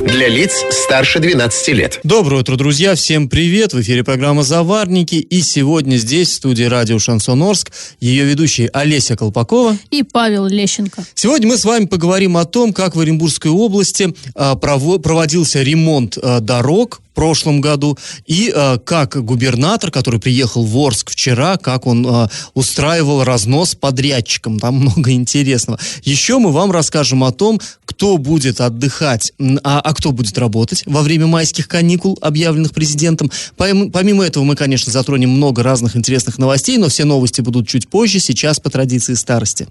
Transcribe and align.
Для 0.00 0.28
лиц 0.28 0.64
старше 0.70 1.18
12 1.18 1.68
лет. 1.74 1.98
Доброе 2.04 2.42
утро, 2.42 2.54
друзья. 2.54 2.94
Всем 2.94 3.28
привет. 3.28 3.72
В 3.72 3.80
эфире 3.80 4.04
программа 4.04 4.44
«Заварники». 4.44 5.16
И 5.16 5.42
сегодня 5.42 5.96
здесь, 5.96 6.28
в 6.28 6.34
студии 6.34 6.62
радио 6.62 7.00
«Шансон 7.00 7.42
Орск», 7.42 7.72
ее 7.98 8.24
ведущие 8.24 8.68
Олеся 8.72 9.16
Колпакова 9.16 9.76
и 9.90 10.04
Павел 10.04 10.46
Лещенко. 10.46 11.04
Сегодня 11.14 11.48
мы 11.48 11.58
с 11.58 11.64
вами 11.64 11.86
поговорим 11.86 12.36
о 12.36 12.44
том, 12.44 12.72
как 12.72 12.94
в 12.94 13.00
Оренбургской 13.00 13.50
области 13.50 14.14
а, 14.36 14.54
проводился 14.54 15.62
ремонт 15.62 16.16
а, 16.22 16.38
дорог 16.38 17.00
прошлом 17.18 17.60
году, 17.60 17.98
и 18.26 18.52
э, 18.54 18.78
как 18.84 19.24
губернатор, 19.24 19.90
который 19.90 20.20
приехал 20.20 20.64
в 20.64 20.78
Орск 20.78 21.10
вчера, 21.10 21.56
как 21.56 21.84
он 21.88 22.06
э, 22.06 22.28
устраивал 22.54 23.24
разнос 23.24 23.74
подрядчикам. 23.74 24.60
Там 24.60 24.76
много 24.82 25.10
интересного. 25.10 25.80
Еще 26.04 26.38
мы 26.38 26.52
вам 26.52 26.70
расскажем 26.70 27.24
о 27.24 27.32
том, 27.32 27.60
кто 27.84 28.18
будет 28.18 28.60
отдыхать, 28.60 29.32
а, 29.64 29.80
а 29.88 29.94
кто 29.94 30.12
будет 30.12 30.36
работать 30.36 30.82
во 30.84 31.00
время 31.00 31.26
майских 31.26 31.66
каникул, 31.66 32.18
объявленных 32.20 32.74
президентом. 32.74 33.30
Помимо 33.56 34.22
этого 34.22 34.44
мы, 34.44 34.54
конечно, 34.54 34.92
затронем 34.92 35.30
много 35.30 35.62
разных 35.62 35.96
интересных 35.96 36.36
новостей, 36.36 36.76
но 36.76 36.90
все 36.90 37.06
новости 37.06 37.40
будут 37.40 37.66
чуть 37.66 37.88
позже, 37.88 38.20
сейчас 38.20 38.60
по 38.60 38.68
традиции 38.68 39.14
старости. 39.14 39.66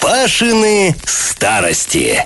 Пашины 0.00 0.94
старости. 1.04 2.24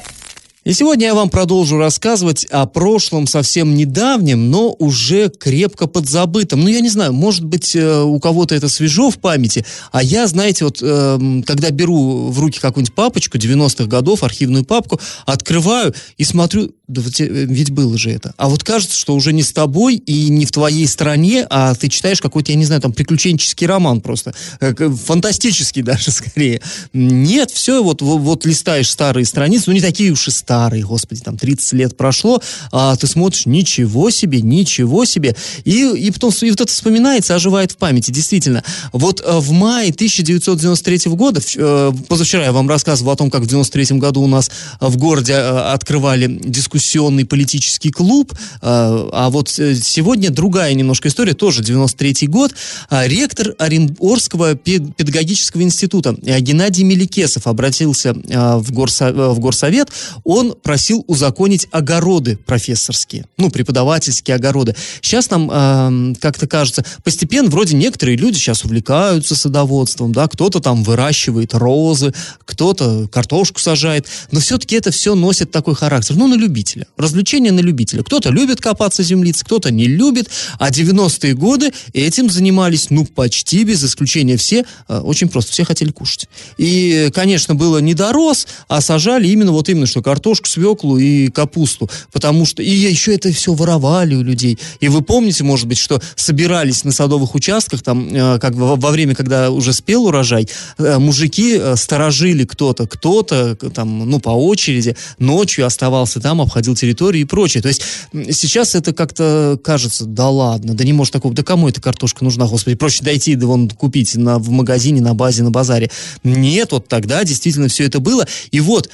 И 0.66 0.72
сегодня 0.72 1.06
я 1.06 1.14
вам 1.14 1.30
продолжу 1.30 1.78
рассказывать 1.78 2.44
о 2.46 2.66
прошлом 2.66 3.28
совсем 3.28 3.76
недавнем, 3.76 4.50
но 4.50 4.74
уже 4.80 5.28
крепко 5.28 5.86
подзабытом. 5.86 6.60
Ну, 6.60 6.66
я 6.66 6.80
не 6.80 6.88
знаю, 6.88 7.12
может 7.12 7.44
быть, 7.44 7.76
э, 7.76 8.02
у 8.02 8.18
кого-то 8.18 8.52
это 8.56 8.68
свежо 8.68 9.12
в 9.12 9.18
памяти, 9.18 9.64
а 9.92 10.02
я, 10.02 10.26
знаете, 10.26 10.64
вот 10.64 10.82
эм, 10.82 11.44
когда 11.44 11.70
беру 11.70 12.30
в 12.32 12.40
руки 12.40 12.58
какую-нибудь 12.58 12.96
папочку 12.96 13.38
90-х 13.38 13.84
годов, 13.84 14.24
архивную 14.24 14.64
папку, 14.64 15.00
открываю 15.24 15.94
и 16.18 16.24
смотрю, 16.24 16.72
да 16.88 17.00
э, 17.00 17.24
ведь 17.26 17.70
было 17.70 17.96
же 17.96 18.10
это. 18.10 18.34
А 18.36 18.48
вот 18.48 18.64
кажется, 18.64 18.96
что 18.96 19.14
уже 19.14 19.32
не 19.32 19.44
с 19.44 19.52
тобой 19.52 19.96
и 19.96 20.28
не 20.30 20.46
в 20.46 20.50
твоей 20.52 20.88
стране, 20.88 21.46
а 21.48 21.76
ты 21.76 21.88
читаешь 21.88 22.20
какой-то, 22.20 22.50
я 22.50 22.58
не 22.58 22.64
знаю, 22.64 22.80
там, 22.80 22.92
приключенческий 22.92 23.68
роман 23.68 24.00
просто. 24.00 24.34
Э, 24.60 24.74
фантастический 24.74 25.82
даже, 25.84 26.10
скорее. 26.10 26.60
Нет, 26.92 27.52
все, 27.52 27.84
вот, 27.84 28.02
вот, 28.02 28.44
листаешь 28.44 28.90
старые 28.90 29.26
страницы, 29.26 29.64
ну, 29.68 29.74
не 29.74 29.80
такие 29.80 30.10
уж 30.10 30.26
и 30.26 30.30
старые, 30.32 30.55
старый, 30.56 30.80
господи, 30.80 31.20
там 31.20 31.36
30 31.36 31.72
лет 31.74 31.96
прошло, 31.98 32.40
а 32.72 32.96
ты 32.96 33.06
смотришь, 33.06 33.44
ничего 33.44 34.08
себе, 34.08 34.40
ничего 34.40 35.04
себе. 35.04 35.36
И, 35.64 35.82
и 35.82 36.10
потом 36.10 36.32
и 36.40 36.50
вот 36.50 36.60
это 36.62 36.72
вспоминается, 36.72 37.34
оживает 37.34 37.72
в 37.72 37.76
памяти, 37.76 38.10
действительно. 38.10 38.64
Вот 38.92 39.20
э, 39.20 39.38
в 39.38 39.50
мае 39.52 39.90
1993 39.90 41.12
года, 41.12 41.42
э, 41.56 41.92
позавчера 42.08 42.44
я 42.44 42.52
вам 42.52 42.70
рассказывал 42.70 43.12
о 43.12 43.16
том, 43.16 43.30
как 43.30 43.42
в 43.42 43.46
93 43.46 43.98
году 43.98 44.22
у 44.22 44.26
нас 44.26 44.50
в 44.80 44.96
городе 44.96 45.34
э, 45.34 45.72
открывали 45.74 46.26
дискуссионный 46.26 47.26
политический 47.26 47.90
клуб, 47.90 48.32
а 48.62 49.28
вот 49.30 49.48
сегодня 49.48 50.30
другая 50.30 50.72
немножко 50.74 51.08
история, 51.08 51.34
тоже 51.34 51.62
93 51.62 52.28
год. 52.28 52.54
Ректор 52.90 53.54
Оренбургского 53.58 54.54
педагогического 54.54 55.62
института 55.62 56.16
Геннадий 56.22 56.84
Меликесов 56.84 57.46
обратился 57.46 58.14
в, 58.14 58.72
горсо, 58.72 59.12
в 59.12 59.38
горсовет, 59.38 59.90
он 60.24 60.45
он 60.46 60.56
просил 60.62 61.04
узаконить 61.06 61.66
огороды 61.70 62.36
профессорские, 62.36 63.26
ну, 63.36 63.50
преподавательские 63.50 64.36
огороды. 64.36 64.74
Сейчас 65.00 65.30
нам 65.30 65.50
э, 65.50 66.14
как-то 66.20 66.46
кажется, 66.46 66.84
постепенно 67.04 67.48
вроде 67.50 67.76
некоторые 67.76 68.16
люди 68.16 68.36
сейчас 68.36 68.64
увлекаются 68.64 69.36
садоводством, 69.36 70.12
да, 70.12 70.28
кто-то 70.28 70.60
там 70.60 70.82
выращивает 70.82 71.54
розы, 71.54 72.12
кто-то 72.44 73.08
картошку 73.08 73.60
сажает, 73.60 74.06
но 74.30 74.40
все-таки 74.40 74.76
это 74.76 74.90
все 74.90 75.14
носит 75.14 75.50
такой 75.50 75.74
характер, 75.74 76.16
ну, 76.16 76.26
на 76.26 76.34
любителя, 76.34 76.86
развлечение 76.96 77.52
на 77.52 77.60
любителя. 77.60 78.02
Кто-то 78.02 78.30
любит 78.30 78.60
копаться 78.60 79.02
в 79.02 79.06
землице, 79.06 79.44
кто-то 79.44 79.70
не 79.70 79.86
любит, 79.86 80.28
а 80.58 80.70
90-е 80.70 81.34
годы 81.34 81.72
этим 81.92 82.30
занимались, 82.30 82.90
ну, 82.90 83.04
почти 83.04 83.64
без 83.64 83.84
исключения 83.84 84.36
все, 84.36 84.64
э, 84.88 84.98
очень 84.98 85.28
просто, 85.28 85.52
все 85.52 85.64
хотели 85.64 85.90
кушать. 85.90 86.28
И, 86.58 87.10
конечно, 87.14 87.54
было 87.54 87.78
не 87.78 87.94
дорос, 87.94 88.46
а 88.68 88.80
сажали 88.80 89.28
именно 89.28 89.52
вот 89.52 89.68
именно, 89.68 89.86
что 89.86 90.02
картошку 90.02 90.35
картошку, 90.36 90.48
свеклу 90.48 90.98
и 90.98 91.28
капусту, 91.28 91.88
потому 92.12 92.46
что 92.46 92.62
и 92.62 92.70
еще 92.70 93.14
это 93.14 93.32
все 93.32 93.54
воровали 93.54 94.14
у 94.14 94.22
людей. 94.22 94.58
И 94.80 94.88
вы 94.88 95.02
помните, 95.02 95.44
может 95.44 95.66
быть, 95.66 95.78
что 95.78 96.00
собирались 96.14 96.84
на 96.84 96.92
садовых 96.92 97.34
участках, 97.34 97.82
там, 97.82 98.08
э, 98.12 98.38
как 98.38 98.54
во, 98.54 98.90
время, 98.90 99.14
когда 99.14 99.50
уже 99.50 99.72
спел 99.72 100.06
урожай, 100.06 100.48
э, 100.78 100.98
мужики 100.98 101.56
э, 101.58 101.76
сторожили 101.76 102.44
кто-то, 102.44 102.86
кто-то, 102.86 103.56
там, 103.56 104.10
ну, 104.10 104.20
по 104.20 104.30
очереди, 104.30 104.96
ночью 105.18 105.66
оставался 105.66 106.20
там, 106.20 106.40
обходил 106.40 106.74
территорию 106.74 107.22
и 107.22 107.26
прочее. 107.26 107.62
То 107.62 107.68
есть 107.68 107.82
сейчас 108.30 108.74
это 108.74 108.92
как-то 108.92 109.58
кажется, 109.62 110.04
да 110.04 110.28
ладно, 110.28 110.74
да 110.74 110.84
не 110.84 110.92
может 110.92 111.12
такого, 111.12 111.34
да 111.34 111.42
кому 111.42 111.68
эта 111.68 111.80
картошка 111.80 112.24
нужна, 112.24 112.46
господи, 112.46 112.76
проще 112.76 113.04
дойти, 113.04 113.34
да 113.34 113.46
вон 113.46 113.68
купить 113.68 114.14
на, 114.16 114.38
в 114.38 114.50
магазине, 114.50 115.00
на 115.00 115.14
базе, 115.14 115.42
на 115.42 115.50
базаре. 115.50 115.90
Нет, 116.24 116.72
вот 116.72 116.88
тогда 116.88 117.24
действительно 117.24 117.68
все 117.68 117.84
это 117.84 118.00
было. 118.00 118.26
И 118.50 118.60
вот 118.60 118.90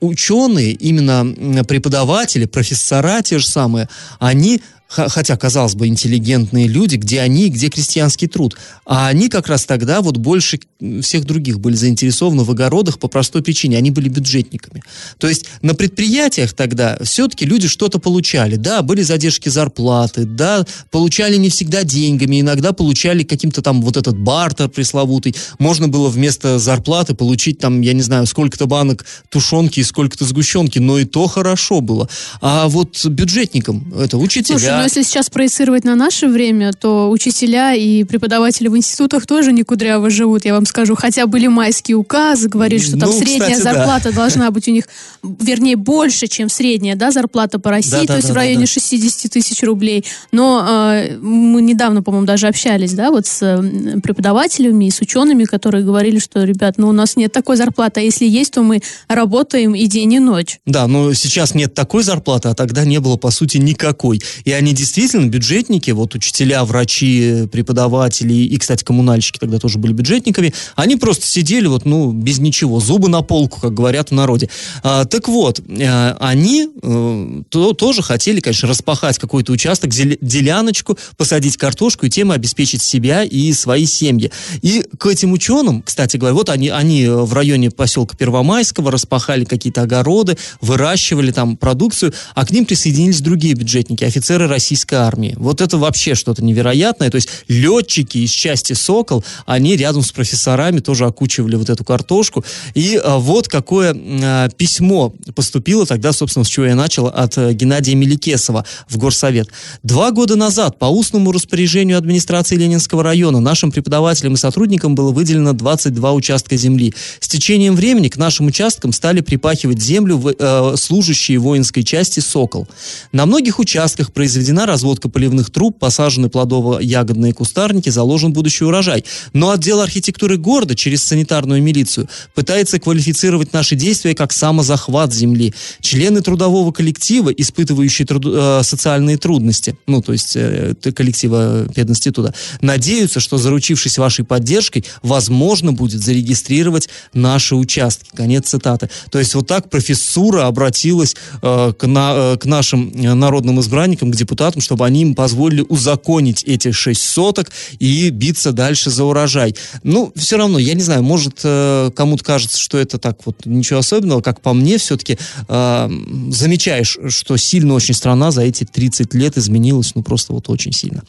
ученые 0.00 0.72
именно 0.78 1.64
преподаватели, 1.64 2.44
профессора 2.44 3.22
те 3.22 3.38
же 3.38 3.46
самые, 3.46 3.88
они 4.18 4.62
хотя, 4.88 5.36
казалось 5.36 5.74
бы, 5.74 5.86
интеллигентные 5.86 6.66
люди, 6.66 6.96
где 6.96 7.20
они, 7.20 7.50
где 7.50 7.68
крестьянский 7.68 8.26
труд. 8.26 8.56
А 8.86 9.08
они 9.08 9.28
как 9.28 9.48
раз 9.48 9.66
тогда 9.66 10.00
вот 10.00 10.16
больше 10.16 10.58
всех 11.02 11.24
других 11.24 11.60
были 11.60 11.76
заинтересованы 11.76 12.44
в 12.44 12.50
огородах 12.50 12.98
по 12.98 13.08
простой 13.08 13.42
причине. 13.42 13.76
Они 13.76 13.90
были 13.90 14.08
бюджетниками. 14.08 14.82
То 15.18 15.28
есть 15.28 15.46
на 15.60 15.74
предприятиях 15.74 16.54
тогда 16.54 16.98
все-таки 17.02 17.44
люди 17.44 17.68
что-то 17.68 17.98
получали. 17.98 18.56
Да, 18.56 18.82
были 18.82 19.02
задержки 19.02 19.48
зарплаты, 19.48 20.24
да, 20.24 20.64
получали 20.90 21.36
не 21.36 21.50
всегда 21.50 21.84
деньгами, 21.84 22.40
иногда 22.40 22.72
получали 22.72 23.24
каким-то 23.24 23.60
там 23.60 23.82
вот 23.82 23.96
этот 23.96 24.18
бартер 24.18 24.68
пресловутый. 24.68 25.34
Можно 25.58 25.88
было 25.88 26.08
вместо 26.08 26.58
зарплаты 26.58 27.14
получить 27.14 27.58
там, 27.58 27.82
я 27.82 27.92
не 27.92 28.02
знаю, 28.02 28.26
сколько-то 28.26 28.66
банок 28.66 29.04
тушенки 29.28 29.80
и 29.80 29.84
сколько-то 29.84 30.24
сгущенки, 30.24 30.78
но 30.78 30.98
и 30.98 31.04
то 31.04 31.26
хорошо 31.26 31.80
было. 31.80 32.08
А 32.40 32.68
вот 32.68 33.04
бюджетникам, 33.04 33.92
это 33.94 34.16
учителя, 34.16 34.77
но 34.78 34.84
если 34.84 35.02
сейчас 35.02 35.30
проецировать 35.30 35.84
на 35.84 35.94
наше 35.94 36.28
время, 36.28 36.72
то 36.72 37.10
учителя 37.10 37.74
и 37.74 38.04
преподаватели 38.04 38.68
в 38.68 38.76
институтах 38.76 39.26
тоже 39.26 39.52
не 39.52 39.62
кудряво 39.62 40.10
живут, 40.10 40.44
я 40.44 40.54
вам 40.54 40.66
скажу. 40.66 40.94
Хотя 40.94 41.26
были 41.26 41.46
майские 41.46 41.96
указы, 41.96 42.48
говорили, 42.48 42.80
что 42.80 42.98
там 42.98 43.10
ну, 43.10 43.18
средняя 43.18 43.56
кстати, 43.56 43.62
зарплата 43.62 44.10
да. 44.10 44.16
должна 44.16 44.50
быть 44.50 44.68
у 44.68 44.70
них, 44.70 44.84
вернее, 45.22 45.76
больше, 45.76 46.26
чем 46.26 46.48
средняя 46.48 46.96
да, 46.96 47.10
зарплата 47.10 47.58
по 47.58 47.70
России, 47.70 47.90
да, 47.90 48.00
то 48.00 48.06
да, 48.08 48.16
есть 48.16 48.28
да, 48.28 48.34
в 48.34 48.36
районе 48.36 48.60
да. 48.62 48.66
60 48.66 49.32
тысяч 49.32 49.62
рублей. 49.62 50.04
Но 50.32 50.64
э, 50.68 51.18
мы 51.18 51.62
недавно, 51.62 52.02
по-моему, 52.02 52.26
даже 52.26 52.46
общались, 52.46 52.92
да, 52.92 53.10
вот 53.10 53.26
с 53.26 53.42
э, 53.42 54.00
преподавателями 54.00 54.86
и 54.86 54.90
с 54.90 55.00
учеными, 55.00 55.44
которые 55.44 55.84
говорили, 55.84 56.18
что, 56.18 56.44
ребят, 56.44 56.74
ну 56.78 56.88
у 56.88 56.92
нас 56.92 57.16
нет 57.16 57.32
такой 57.32 57.56
зарплаты, 57.56 58.00
а 58.00 58.02
если 58.02 58.26
есть, 58.26 58.52
то 58.52 58.62
мы 58.62 58.80
работаем 59.08 59.74
и 59.74 59.86
день, 59.86 60.14
и 60.14 60.18
ночь. 60.18 60.60
Да, 60.66 60.86
но 60.86 61.12
сейчас 61.14 61.54
нет 61.54 61.74
такой 61.74 62.02
зарплаты, 62.02 62.48
а 62.48 62.54
тогда 62.54 62.84
не 62.84 63.00
было, 63.00 63.16
по 63.16 63.30
сути, 63.30 63.58
никакой. 63.58 64.20
И 64.44 64.52
они 64.52 64.67
они 64.68 64.74
действительно 64.74 65.26
бюджетники, 65.26 65.90
вот 65.92 66.14
учителя, 66.14 66.62
врачи, 66.64 67.48
преподаватели 67.50 68.34
и, 68.34 68.56
кстати, 68.58 68.84
коммунальщики 68.84 69.38
тогда 69.38 69.58
тоже 69.58 69.78
были 69.78 69.94
бюджетниками, 69.94 70.52
они 70.76 70.96
просто 70.96 71.26
сидели 71.26 71.66
вот, 71.66 71.86
ну, 71.86 72.12
без 72.12 72.38
ничего, 72.38 72.80
зубы 72.80 73.08
на 73.08 73.22
полку, 73.22 73.60
как 73.60 73.72
говорят 73.72 74.10
в 74.10 74.14
народе. 74.14 74.50
А, 74.82 75.06
так 75.06 75.26
вот, 75.28 75.60
а, 75.66 76.16
они 76.20 76.68
а, 76.82 77.42
то, 77.48 77.72
тоже 77.72 78.02
хотели, 78.02 78.40
конечно, 78.40 78.68
распахать 78.68 79.18
какой-то 79.18 79.52
участок, 79.52 79.90
деляночку, 79.90 80.98
посадить 81.16 81.56
картошку 81.56 82.04
и 82.04 82.10
тем 82.10 82.30
обеспечить 82.30 82.82
себя 82.82 83.24
и 83.24 83.52
свои 83.54 83.86
семьи. 83.86 84.30
И 84.60 84.84
к 84.98 85.06
этим 85.06 85.32
ученым, 85.32 85.80
кстати 85.80 86.18
говоря, 86.18 86.34
вот 86.34 86.50
они, 86.50 86.68
они 86.68 87.06
в 87.08 87.32
районе 87.32 87.70
поселка 87.70 88.16
Первомайского 88.16 88.90
распахали 88.90 89.44
какие-то 89.44 89.82
огороды, 89.82 90.36
выращивали 90.60 91.30
там 91.30 91.56
продукцию, 91.56 92.12
а 92.34 92.44
к 92.44 92.50
ним 92.50 92.66
присоединились 92.66 93.22
другие 93.22 93.54
бюджетники, 93.54 94.04
офицеры 94.04 94.46
российской 94.58 94.96
армии. 94.96 95.34
Вот 95.36 95.60
это 95.60 95.78
вообще 95.78 96.16
что-то 96.16 96.42
невероятное. 96.42 97.10
То 97.10 97.14
есть 97.14 97.28
летчики 97.46 98.18
из 98.18 98.30
части 98.30 98.72
«Сокол», 98.72 99.24
они 99.46 99.76
рядом 99.76 100.02
с 100.02 100.10
профессорами 100.10 100.80
тоже 100.80 101.04
окучивали 101.04 101.54
вот 101.54 101.70
эту 101.70 101.84
картошку. 101.84 102.44
И 102.74 103.00
а, 103.02 103.18
вот 103.18 103.46
какое 103.46 103.94
а, 103.94 104.48
письмо 104.48 105.14
поступило 105.36 105.86
тогда, 105.86 106.12
собственно, 106.12 106.44
с 106.44 106.48
чего 106.48 106.66
я 106.66 106.74
начал, 106.74 107.06
от 107.06 107.38
а, 107.38 107.52
Геннадия 107.52 107.94
Меликесова 107.94 108.64
в 108.88 108.98
Горсовет. 108.98 109.48
Два 109.84 110.10
года 110.10 110.34
назад 110.34 110.76
по 110.78 110.86
устному 110.86 111.30
распоряжению 111.30 111.96
администрации 111.98 112.56
Ленинского 112.56 113.04
района 113.04 113.38
нашим 113.38 113.70
преподавателям 113.70 114.34
и 114.34 114.36
сотрудникам 114.36 114.96
было 114.96 115.12
выделено 115.12 115.52
22 115.52 116.12
участка 116.14 116.56
земли. 116.56 116.92
С 117.20 117.28
течением 117.28 117.76
времени 117.76 118.08
к 118.08 118.16
нашим 118.16 118.46
участкам 118.46 118.92
стали 118.92 119.20
припахивать 119.20 119.80
землю 119.80 120.16
в, 120.16 120.34
э, 120.36 120.76
служащие 120.76 121.38
воинской 121.38 121.84
части 121.84 122.18
«Сокол». 122.18 122.66
На 123.12 123.24
многих 123.24 123.60
участках 123.60 124.12
произведена 124.48 124.66
разводка 124.66 125.08
поливных 125.08 125.50
труб, 125.50 125.78
посажены 125.78 126.28
плодово-ягодные 126.28 127.32
кустарники, 127.32 127.90
заложен 127.90 128.32
будущий 128.32 128.64
урожай. 128.64 129.04
Но 129.32 129.50
отдел 129.50 129.80
архитектуры 129.80 130.38
города 130.38 130.74
через 130.74 131.04
санитарную 131.04 131.62
милицию 131.62 132.08
пытается 132.34 132.78
квалифицировать 132.78 133.52
наши 133.52 133.76
действия 133.76 134.14
как 134.14 134.32
самозахват 134.32 135.12
земли. 135.12 135.52
Члены 135.80 136.20
трудового 136.20 136.72
коллектива, 136.72 137.30
испытывающие 137.30 138.06
труд, 138.06 138.24
э, 138.26 138.60
социальные 138.62 139.18
трудности, 139.18 139.76
ну, 139.86 140.00
то 140.00 140.12
есть 140.12 140.32
э, 140.36 140.74
коллектива 140.94 141.66
пединститута, 141.74 142.32
надеются, 142.62 143.20
что, 143.20 143.38
заручившись 143.38 143.98
вашей 143.98 144.24
поддержкой, 144.24 144.84
возможно 145.02 145.72
будет 145.72 146.00
зарегистрировать 146.02 146.88
наши 147.12 147.54
участки. 147.54 148.10
Конец 148.14 148.48
цитаты. 148.48 148.88
То 149.10 149.18
есть 149.18 149.34
вот 149.34 149.46
так 149.46 149.68
профессура 149.68 150.46
обратилась 150.46 151.16
э, 151.42 151.72
к, 151.78 151.86
на, 151.86 152.12
э, 152.14 152.36
к 152.38 152.46
нашим 152.46 152.90
э, 152.94 153.14
народным 153.14 153.60
избранникам, 153.60 154.10
к 154.10 154.16
депутатам, 154.16 154.37
чтобы 154.58 154.86
они 154.86 155.02
им 155.02 155.14
позволили 155.14 155.64
узаконить 155.68 156.44
эти 156.44 156.70
шесть 156.72 157.02
соток 157.02 157.50
и 157.78 158.10
биться 158.10 158.52
дальше 158.52 158.90
за 158.90 159.04
урожай. 159.04 159.54
Ну, 159.82 160.12
все 160.16 160.36
равно, 160.36 160.58
я 160.58 160.74
не 160.74 160.82
знаю, 160.82 161.02
может, 161.02 161.40
э, 161.44 161.90
кому-то 161.94 162.24
кажется, 162.24 162.58
что 162.58 162.78
это 162.78 162.98
так 162.98 163.18
вот 163.26 163.46
ничего 163.46 163.80
особенного, 163.80 164.20
как 164.20 164.40
по 164.40 164.52
мне, 164.52 164.78
все-таки 164.78 165.18
э, 165.48 165.90
замечаешь, 166.30 166.98
что 167.08 167.36
сильно 167.36 167.74
очень 167.74 167.94
страна 167.94 168.30
за 168.30 168.42
эти 168.42 168.64
30 168.64 169.14
лет 169.14 169.36
изменилась, 169.36 169.94
ну, 169.94 170.02
просто 170.02 170.32
вот 170.32 170.48
очень 170.48 170.72
сильно. 170.72 171.02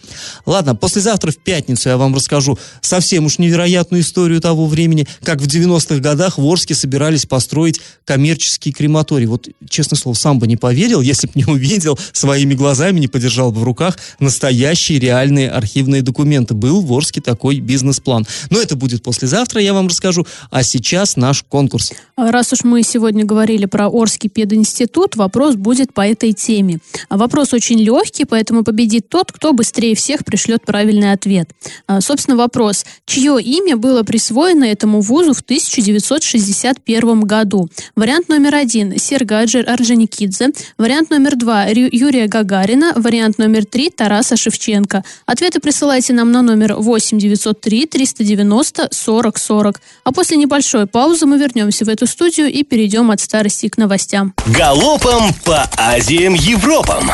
Ладно, 0.45 0.75
послезавтра 0.75 1.31
в 1.31 1.37
пятницу 1.37 1.89
я 1.89 1.97
вам 1.97 2.15
расскажу 2.15 2.57
совсем 2.81 3.25
уж 3.25 3.37
невероятную 3.37 4.01
историю 4.01 4.41
того 4.41 4.65
времени, 4.65 5.07
как 5.23 5.41
в 5.41 5.47
90-х 5.47 5.99
годах 5.99 6.37
в 6.37 6.45
Орске 6.45 6.75
собирались 6.75 7.25
построить 7.25 7.79
коммерческий 8.05 8.71
крематорий. 8.71 9.27
Вот, 9.27 9.47
честно 9.69 9.97
слово, 9.97 10.15
сам 10.15 10.39
бы 10.39 10.47
не 10.47 10.57
поверил, 10.57 11.01
если 11.01 11.27
бы 11.27 11.33
не 11.35 11.45
увидел 11.45 11.99
своими 12.13 12.53
глазами, 12.53 12.99
не 12.99 13.07
подержал 13.09 13.51
бы 13.51 13.59
в 13.59 13.63
руках 13.63 13.97
настоящие 14.19 15.00
реальные 15.00 15.50
архивные 15.50 16.01
документы. 16.01 16.53
Был 16.53 16.81
в 16.81 16.94
Орске 16.94 17.21
такой 17.21 17.59
бизнес-план. 17.59 18.25
Но 18.50 18.61
это 18.61 18.75
будет 18.75 19.03
послезавтра, 19.03 19.61
я 19.61 19.73
вам 19.73 19.88
расскажу. 19.88 20.25
А 20.51 20.63
сейчас 20.63 21.17
наш 21.17 21.44
конкурс. 21.44 21.91
Раз 22.17 22.53
уж 22.53 22.63
мы 22.63 22.83
сегодня 22.83 23.25
говорили 23.25 23.65
про 23.65 23.88
Орский 23.88 24.29
пединститут, 24.29 25.15
вопрос 25.15 25.56
будет 25.56 25.94
по 25.94 26.06
этой 26.07 26.33
теме. 26.33 26.79
А 27.07 27.17
вопрос 27.17 27.53
очень 27.53 27.79
легкий, 27.79 28.25
поэтому 28.25 28.63
победит 28.63 29.09
тот, 29.09 29.31
кто 29.31 29.53
быстрее 29.53 29.95
всех 29.95 30.25
пришлет 30.25 30.65
правильный 30.65 31.11
ответ. 31.11 31.50
А, 31.88 32.01
собственно, 32.01 32.38
вопрос. 32.38 32.85
Чье 33.06 33.41
имя 33.41 33.77
было 33.77 34.03
присвоено 34.03 34.63
этому 34.65 35.01
вузу 35.01 35.33
в 35.33 35.41
1961 35.41 37.21
году? 37.21 37.69
Вариант 37.95 38.29
номер 38.29 38.56
один– 38.56 38.97
Сергаджи 38.97 39.59
Орджоникидзе. 39.59 40.50
Вариант 40.77 41.09
номер 41.09 41.35
два– 41.35 41.65
Юрия 41.67 42.27
Гагарина. 42.27 42.94
Вариант 43.01 43.37
номер 43.37 43.65
три– 43.65 43.89
Тараса 43.95 44.37
Шевченко. 44.37 45.03
Ответы 45.25 45.59
присылайте 45.59 46.13
нам 46.13 46.31
на 46.31 46.41
номер 46.41 46.75
8 46.75 47.19
903 47.19 47.85
390 47.85 48.89
40 48.91 49.37
40. 49.37 49.81
А 50.03 50.11
после 50.11 50.37
небольшой 50.37 50.87
паузы 50.87 51.25
мы 51.25 51.37
вернемся 51.37 51.85
в 51.85 51.89
эту 51.89 52.07
студию 52.07 52.51
и 52.51 52.63
перейдем 52.63 53.11
от 53.11 53.21
старости 53.21 53.69
к 53.69 53.77
новостям. 53.77 54.33
Галопом 54.47 55.33
по 55.45 55.69
Азиям 55.77 56.33
Европам! 56.33 57.11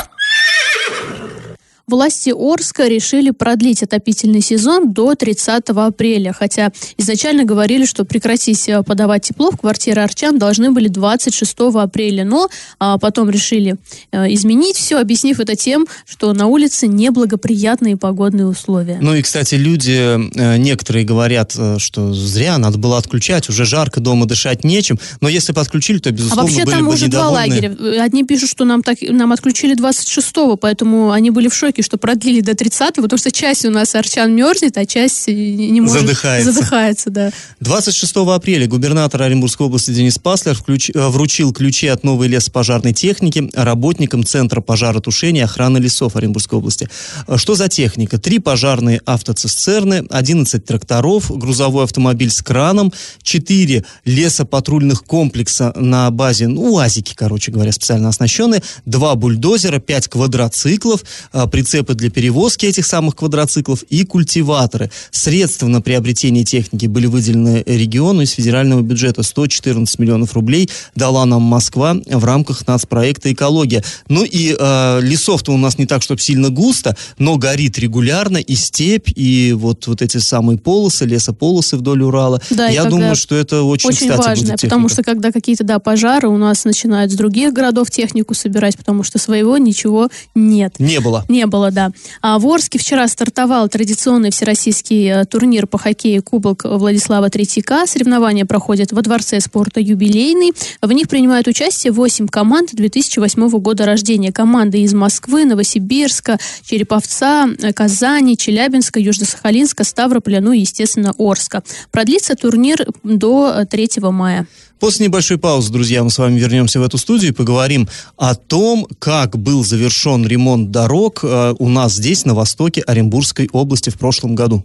Власти 1.88 2.34
Орска 2.36 2.88
решили 2.88 3.30
продлить 3.30 3.84
отопительный 3.84 4.42
сезон 4.42 4.92
до 4.92 5.14
30 5.14 5.66
апреля, 5.70 6.34
хотя 6.34 6.72
изначально 6.98 7.44
говорили, 7.44 7.86
что 7.86 8.06
прекратить 8.06 8.68
э, 8.68 8.82
подавать 8.82 9.26
тепло 9.26 9.52
в 9.52 9.58
квартиры 9.58 10.02
арчан 10.02 10.40
должны 10.40 10.72
были 10.72 10.88
26 10.88 11.56
апреля, 11.76 12.26
но 12.26 12.50
а, 12.80 12.98
потом 12.98 13.30
решили 13.30 13.76
а, 14.12 14.28
изменить 14.34 14.78
все, 14.78 15.00
объяснив 15.00 15.40
это 15.40 15.56
тем, 15.56 15.86
что 16.08 16.34
на 16.34 16.48
улице 16.48 16.88
неблагоприятные 16.88 17.98
погодные 17.98 18.48
условия. 18.48 18.98
Ну 19.00 19.14
и, 19.14 19.22
кстати, 19.22 19.54
люди, 19.54 20.18
э, 20.36 20.58
некоторые 20.58 21.06
говорят, 21.06 21.56
что 21.78 22.14
зря, 22.14 22.58
надо 22.58 22.80
было 22.80 22.98
отключать, 22.98 23.48
уже 23.48 23.64
жарко, 23.64 24.00
дома 24.00 24.26
дышать 24.26 24.64
нечем, 24.64 25.00
но 25.22 25.30
если 25.30 25.54
бы 25.54 25.62
отключили, 25.62 26.00
то, 26.00 26.12
безусловно, 26.12 26.42
а 26.42 26.46
вообще 26.46 26.66
были 26.66 26.76
там 26.76 26.86
бы 26.86 26.94
уже 26.94 27.06
недовольны. 27.06 27.70
два 27.70 27.70
лагеря. 27.70 28.04
Одни 28.04 28.24
пишут, 28.24 28.50
что 28.50 28.66
нам, 28.66 28.82
так, 28.82 28.98
нам 29.02 29.32
отключили 29.32 29.76
26-го, 29.78 30.56
поэтому 30.56 31.12
они 31.12 31.30
были 31.30 31.48
в 31.48 31.54
шоке, 31.54 31.75
что 31.84 31.98
продлили 31.98 32.42
до 32.42 32.52
30-го, 32.52 33.02
потому 33.02 33.18
что 33.18 33.32
часть 33.32 33.66
у 33.66 33.72
нас 33.72 33.96
арчан 33.96 34.34
мерзнет, 34.34 34.78
а 34.78 34.86
часть 34.86 35.28
не 35.28 35.82
может... 35.82 36.02
Задыхается. 36.02 36.52
Задыхается, 36.52 37.10
да. 37.10 37.32
26 37.60 38.16
апреля 38.16 38.68
губернатор 38.68 39.22
Оренбургской 39.22 39.68
области 39.68 39.92
Денис 39.92 40.18
Паслер 40.18 40.56
включ... 40.56 40.90
Э, 40.90 41.08
вручил 41.08 41.54
ключи 41.54 41.88
от 41.88 42.04
новой 42.04 42.28
лесопожарной 42.28 42.94
техники 42.94 43.50
работникам 43.54 44.24
Центра 44.24 44.62
пожаротушения 44.62 45.42
и 45.42 45.44
охраны 45.44 45.78
лесов 45.78 46.16
Оренбургской 46.16 46.60
области. 46.60 46.90
Э, 47.28 47.38
что 47.38 47.56
за 47.56 47.68
техника? 47.68 48.18
Три 48.18 48.40
пожарные 48.40 49.02
автоцистерны, 49.06 50.06
11 50.10 50.66
тракторов, 50.66 51.32
грузовой 51.38 51.84
автомобиль 51.84 52.30
с 52.30 52.42
краном, 52.42 52.94
4 53.24 53.84
лесопатрульных 54.06 55.04
комплекса 55.04 55.74
на 55.76 56.10
базе, 56.12 56.48
ну, 56.48 56.74
УАЗики, 56.74 57.14
короче 57.16 57.52
говоря, 57.52 57.72
специально 57.72 58.10
оснащенные, 58.10 58.62
два 58.86 59.16
бульдозера, 59.16 59.80
5 59.80 60.08
квадроциклов, 60.08 61.04
э, 61.34 61.48
прицепы 61.66 61.96
для 61.96 62.12
перевозки 62.12 62.68
этих 62.68 62.86
самых 62.86 63.16
квадроциклов 63.16 63.82
и 63.90 64.06
культиваторы. 64.06 64.92
Средства 65.10 65.66
на 65.66 65.82
приобретение 65.82 66.44
техники 66.44 66.86
были 66.86 67.08
выделены 67.08 67.64
региону 67.66 68.22
из 68.22 68.32
федерального 68.32 68.82
бюджета 68.82 69.24
114 69.24 69.98
миллионов 69.98 70.36
рублей 70.36 70.70
дала 70.94 71.26
нам 71.26 71.42
Москва 71.42 71.96
в 72.06 72.24
рамках 72.24 72.68
нацпроекта 72.68 73.34
«Экология». 73.34 73.84
Ну 74.10 74.24
и 74.24 74.56
э, 74.58 75.00
лесов-то 75.02 75.54
у 75.54 75.58
нас 75.58 75.80
не 75.80 75.88
так, 75.88 76.04
чтобы 76.04 76.22
сильно 76.22 76.52
густо, 76.52 76.96
но 77.18 77.38
горит 77.38 77.80
регулярно 77.80 78.38
и 78.38 78.54
степь, 78.54 79.10
и 79.16 79.54
вот, 79.54 79.88
вот 79.88 80.04
эти 80.04 80.20
самые 80.20 80.60
полосы, 80.60 81.06
лесополосы 81.06 81.78
вдоль 81.78 82.04
Урала. 82.04 82.40
Да, 82.52 82.68
Я 82.68 82.86
думаю, 82.86 83.16
что 83.16 83.36
это 83.36 83.64
очень, 83.64 83.90
очень 83.90 84.10
кстати, 84.10 84.28
важно, 84.28 84.52
будет 84.52 84.62
потому 84.62 84.88
что 84.88 85.02
когда 85.02 85.32
какие-то, 85.32 85.64
да, 85.64 85.80
пожары 85.80 86.28
у 86.28 86.38
нас 86.38 86.64
начинают 86.64 87.12
с 87.12 87.16
других 87.16 87.54
городов 87.54 87.90
технику 87.90 88.36
собирать, 88.36 88.78
потому 88.78 89.02
что 89.02 89.18
своего 89.18 89.58
ничего 89.58 90.10
нет. 90.36 90.76
Не 90.80 91.00
было. 91.00 91.26
Не 91.28 91.48
было, 91.48 91.55
да. 91.72 91.92
А 92.22 92.40
в 92.40 92.48
Орске 92.48 92.80
вчера 92.80 93.08
стартовал 93.08 93.68
традиционный 93.70 94.32
всероссийский 94.32 95.08
э, 95.08 95.26
турнир 95.26 95.68
по 95.68 95.78
хоккею 95.78 96.22
Кубок 96.24 96.64
Владислава 96.66 97.30
Третьяка. 97.30 97.86
Соревнования 97.88 98.46
проходят 98.46 98.92
во 98.92 99.02
Дворце 99.02 99.40
спорта 99.40 99.80
«Юбилейный». 99.80 100.54
В 100.82 100.92
них 100.92 101.08
принимают 101.08 101.48
участие 101.48 101.92
8 101.94 102.28
команд 102.28 102.72
2008 102.74 103.50
года 103.60 103.86
рождения. 103.86 104.32
Команды 104.32 104.82
из 104.82 104.94
Москвы, 104.94 105.46
Новосибирска, 105.46 106.38
Череповца, 106.64 107.48
э, 107.60 107.74
Казани, 107.74 108.38
Челябинска, 108.38 109.00
Южно-Сахалинска, 109.00 109.84
Ставрополя, 109.84 110.42
ну 110.42 110.52
и, 110.52 110.60
естественно, 110.60 111.14
Орска. 111.18 111.64
Продлится 111.92 112.36
турнир 112.36 112.88
до 113.04 113.54
э, 113.62 113.66
3 113.66 113.90
мая. 114.12 114.48
После 114.86 115.08
небольшой 115.08 115.40
паузы, 115.40 115.74
друзья, 115.74 116.04
мы 116.04 116.12
с 116.12 116.20
вами 116.20 116.38
вернемся 116.38 116.80
в 116.80 116.84
эту 116.84 117.00
студию 117.00 117.32
и 117.32 117.34
поговорим 117.34 117.90
о 118.18 118.36
том, 118.36 118.88
как 119.00 119.36
был 119.36 119.64
завершен 119.64 120.28
ремонт 120.28 120.70
дорог 120.70 121.22
э, 121.24 121.56
у 121.58 121.70
нас 121.70 121.94
здесь, 121.94 122.24
на 122.24 122.36
востоке 122.36 122.82
Оренбургской 122.82 123.50
области 123.52 123.90
в 123.90 123.98
прошлом 123.98 124.36
году. 124.36 124.64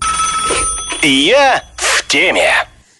Я 1.02 1.64
в 1.74 2.06
теме. 2.06 2.50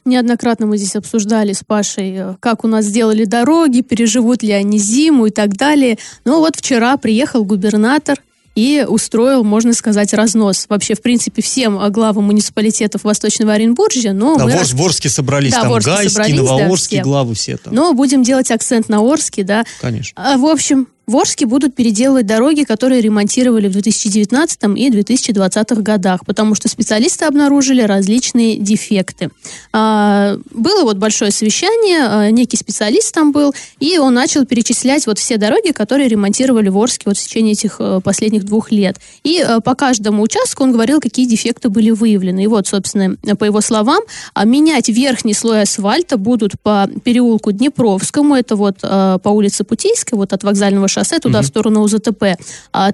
Неоднократно 0.07 0.65
мы 0.65 0.79
здесь 0.79 0.97
обсуждали 0.97 1.53
с 1.53 1.63
Пашей, 1.63 2.15
э, 2.17 2.35
как 2.41 2.65
у 2.65 2.69
нас 2.69 2.87
сделали 2.87 3.27
дороги, 3.27 3.83
переживут 3.83 4.43
ли 4.43 4.53
они 4.53 4.79
зиму 4.79 5.27
и 5.27 5.31
так 5.31 5.59
далее. 5.59 5.99
Но 6.25 6.41
вот 6.41 6.57
вчера 6.57 6.97
приехал 6.97 7.45
губернатор 7.45 8.17
и 8.55 8.85
устроил, 8.87 9.45
можно 9.45 9.73
сказать, 9.73 10.13
разнос. 10.13 10.67
Вообще, 10.69 10.95
в 10.95 11.03
принципе, 11.03 11.41
всем 11.43 11.79
главам 11.93 12.25
муниципалитетов 12.25 13.05
Восточного 13.05 13.53
Оренбуржья, 13.53 14.13
но 14.13 14.37
Да, 14.37 14.45
мы... 14.45 14.51
в, 14.51 14.55
рас- 14.55 14.73
Орс- 14.73 14.77
в 14.77 14.83
Орске 14.83 15.09
собрались 15.09 15.53
Да, 15.53 15.63
там 15.63 15.73
Орске 15.75 15.91
Гайский, 15.91 16.11
собрались, 16.11 16.37
да, 16.37 16.43
Новоорский, 16.43 16.97
все. 16.99 17.05
главы 17.05 17.35
все 17.35 17.57
там. 17.57 17.75
Но 17.75 17.93
будем 17.95 18.23
делать 18.23 18.51
акцент 18.51 18.89
на 18.89 18.99
Орске, 19.01 19.45
да. 19.45 19.65
Конечно. 19.81 20.13
А, 20.17 20.37
В 20.37 20.47
общем, 20.47 20.89
В 21.11 21.17
Орске 21.17 21.45
будут 21.45 21.75
переделывать 21.75 22.25
дороги, 22.25 22.63
которые 22.63 23.01
ремонтировали 23.01 23.67
в 23.67 23.73
2019 23.73 24.61
и 24.77 24.91
2020 24.91 25.71
годах, 25.83 26.25
потому 26.25 26.55
что 26.55 26.69
специалисты 26.69 27.25
обнаружили 27.25 27.83
различные 27.83 28.57
дефекты. 28.57 29.31
А, 29.73 30.37
было 30.53 30.85
вот 30.85 30.99
большое 30.99 31.33
совещание, 31.33 32.05
а, 32.05 32.31
некий 32.31 32.57
специалист 32.57 33.13
там 33.13 33.33
был, 33.33 33.53
и 33.81 33.99
он 33.99 34.15
начал 34.15 34.47
перечислять 34.47 35.09
вот 35.09 35.19
все 35.19 35.37
дороги, 35.37 35.73
которые 35.73 36.09
ремонтировали 36.09 36.69
в 36.69 36.79
Орске 36.79 37.03
вот 37.07 37.19
в 37.19 37.25
течение 37.25 37.55
этих 37.55 37.81
э, 37.81 38.01
последних 38.05 38.45
двух 38.45 38.71
лет. 38.71 39.01
И 39.25 39.45
э, 39.45 39.59
по 39.65 39.75
каждому 39.75 40.23
участку 40.23 40.63
он 40.63 40.71
говорил, 40.71 41.01
какие 41.01 41.27
дефекты 41.27 41.71
были 41.71 41.91
выявлены. 41.91 42.45
И 42.45 42.47
вот, 42.47 42.69
собственно, 42.69 43.17
по 43.35 43.43
его 43.43 43.61
словам, 43.61 44.05
а, 44.35 44.45
менять 44.45 44.89
верхний 44.89 45.35
слой 45.35 45.63
асфальта 45.63 46.17
будут 46.19 46.53
по 46.63 46.89
переулку 47.03 47.51
Днепровскому, 47.51 48.37
это 48.37 48.55
вот 48.55 48.77
э, 48.85 49.19
по 49.21 49.31
улице 49.31 49.65
Путейской, 49.65 50.17
вот 50.17 50.33
от 50.33 50.45
вокзального 50.45 50.87
шоссе 50.87 51.00
туда 51.21 51.39
угу. 51.39 51.45
в 51.45 51.49
сторону 51.49 51.83
УЗТП. 51.83 52.37